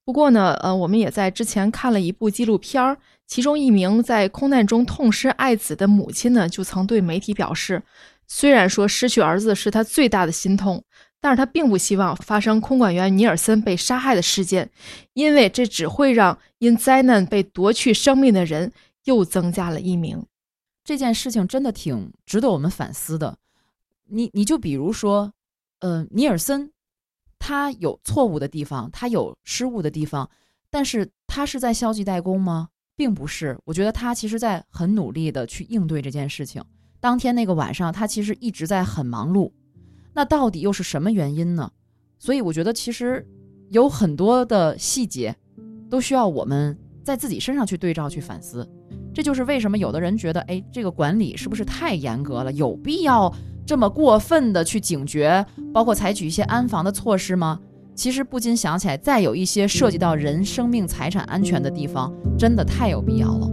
[0.07, 7.83] 不过呢，呃，我们也在之前看了一部纪录片儿，其中一名在空难中痛失爱子的母亲呢，就曾对媒体表示，
[8.25, 10.81] 虽然说失去儿子是他最大的心痛，
[11.19, 14.71] 但是他并不希望发生空管员尼尔森被杀害的事件，
[15.11, 18.71] 因为这只会让因灾难被夺去生命的人
[19.03, 20.25] 又增加了一名。
[20.85, 23.37] 这件事情真的挺值得我们反思的。
[24.09, 25.33] 你你就比如说，
[25.81, 26.71] 呃，尼尔森，
[27.47, 30.29] 他有错误的地方，他有失误的地方，
[30.69, 32.67] 但是他是在消极怠工吗？
[32.97, 33.57] 并不是。
[33.63, 36.61] 我觉得他其实在很努力的去应对这件事情。
[36.99, 39.49] 当天那个晚上，他其实一直在很忙碌。
[40.13, 41.71] 那到底又是什么原因呢？
[42.19, 43.25] 所以我觉得其实
[43.69, 45.33] 有很多的细节
[45.89, 48.69] 都需要我们在自己身上去对照、去反思。
[49.13, 52.51] 这就是为什么有的人觉得，哎，这个管理是不是太严格了？
[52.51, 53.33] 有必要
[53.67, 57.59] 这么过分的去警觉，包括采取一些安防的措施吗？
[57.93, 63.51] 其实不禁想起来，再有一些涉及到人生命财产安全的地方，真的太有必要了。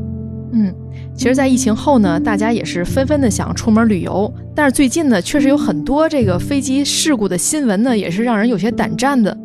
[0.52, 0.72] 嗯，
[1.16, 9.36] 其实，在疫情后呢，大家也是纷纷的想出门旅游，但是最近呢，确实有很多这个飞机事故的新闻呢，也是让人有些胆战的。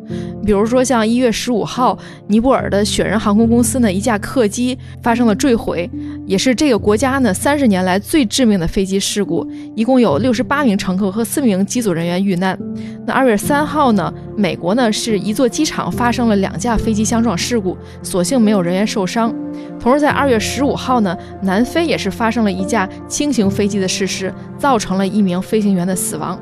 [0.45, 1.97] 比如说，像一月十五号，
[2.27, 5.89] 尼泊尔的雪人航空公司呢，一架客机发生了坠毁，
[6.29, 9.43] 也是这个国家呢三十年来最致命的飞机事故，
[9.75, 12.55] 一共有六十八名乘客和四名机组人员遇难。
[13.03, 19.33] 那二月三号呢，美国呢是一座机场发生了两架飞机相撞事故，所幸没有人员受伤。
[19.79, 26.39] 同时，在二月十五号呢，南非也是发生了一架轻型飞机的失事，造成了一名飞行员的死亡。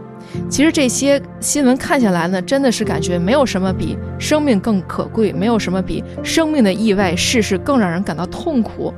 [0.50, 8.94] 其实这些新闻看下来呢，真的是感觉没有什么比生命更可贵，没有什么比生命的意外事事更让人感到痛苦。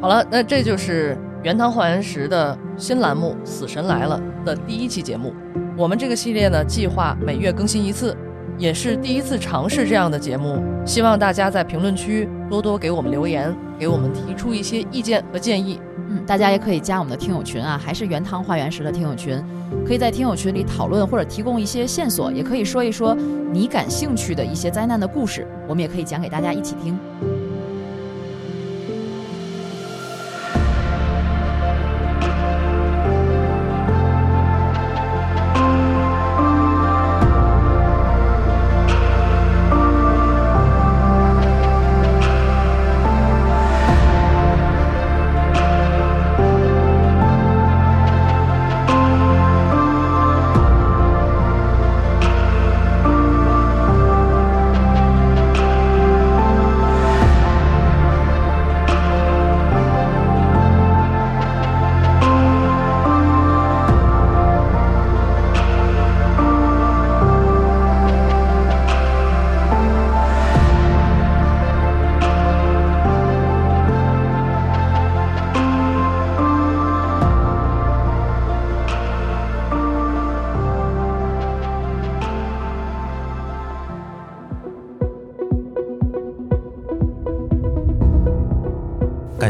[0.00, 5.34] 好了，那这就是《原汤化原石》的新栏目《死神来了》的第一期节目。
[5.76, 8.16] 我们这个系列呢，计划每月更新一次，
[8.56, 10.62] 也是第一次尝试这样的节目。
[10.86, 15.80] 希望大家在评论区多多给我们留言，给我们提出一些意见和建议。
[16.10, 19.42] 嗯，大家也可以加我们的听友群啊，还是原汤化原石的听友群，
[19.84, 23.16] 可以在听友群里讨论或者提供一些线索，也可以说一说
[23.52, 26.96] 你感兴趣的一些灾难的故事，我们也可以讲给大家一起听。